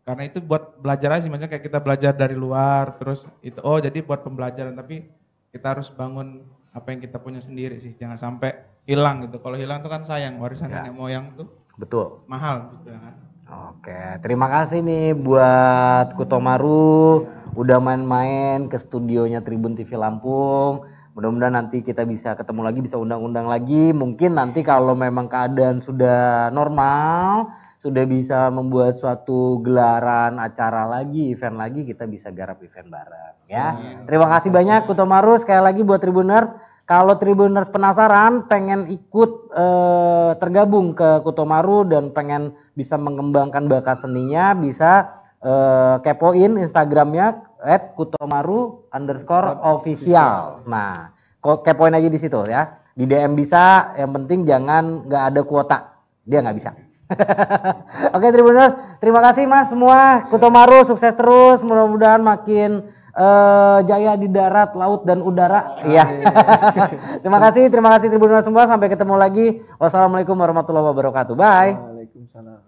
[0.00, 3.76] Karena itu buat belajar aja sih, maksudnya kayak kita belajar dari luar, terus itu oh
[3.76, 5.17] jadi buat pembelajaran, tapi
[5.48, 9.40] kita harus bangun apa yang kita punya sendiri sih, jangan sampai hilang gitu.
[9.40, 10.84] Kalau hilang itu kan sayang, warisan Ya.
[10.84, 12.24] nenek moyang tuh Betul.
[12.28, 13.14] mahal gitu kan.
[13.48, 17.24] Oke, terima kasih nih buat Kutomaru
[17.56, 20.84] udah main-main ke studionya Tribun TV Lampung.
[21.16, 23.90] Mudah-mudahan nanti kita bisa ketemu lagi, bisa undang-undang lagi.
[23.96, 31.54] Mungkin nanti kalau memang keadaan sudah normal, sudah bisa membuat suatu gelaran acara lagi, event
[31.54, 33.66] lagi, kita bisa garap event bareng ya.
[34.04, 36.50] Terima kasih banyak Kutomaru sekali lagi buat Tribuners.
[36.84, 44.56] Kalau Tribuners penasaran, pengen ikut eh, tergabung ke Kutomaru dan pengen bisa mengembangkan bakat seninya,
[44.56, 50.62] bisa eh, kepoin Instagramnya at kutomaru underscore official.
[50.64, 51.10] Nah,
[51.42, 52.78] ko- kepoin aja di situ ya.
[52.94, 55.78] Di DM bisa, yang penting jangan nggak ada kuota.
[56.26, 56.70] Dia nggak bisa.
[58.16, 60.28] Oke Tribuners, terima kasih Mas semua.
[60.28, 62.84] Kutomaru sukses terus, mudah-mudahan makin
[63.16, 65.80] eh, jaya di darat, laut dan udara.
[65.88, 66.04] Iya.
[67.24, 68.68] terima kasih, terima kasih Tribuners semua.
[68.68, 69.46] Sampai ketemu lagi.
[69.80, 71.34] Wassalamualaikum warahmatullahi wabarakatuh.
[71.34, 71.72] Bye.
[71.76, 72.67] Waalaikumsalam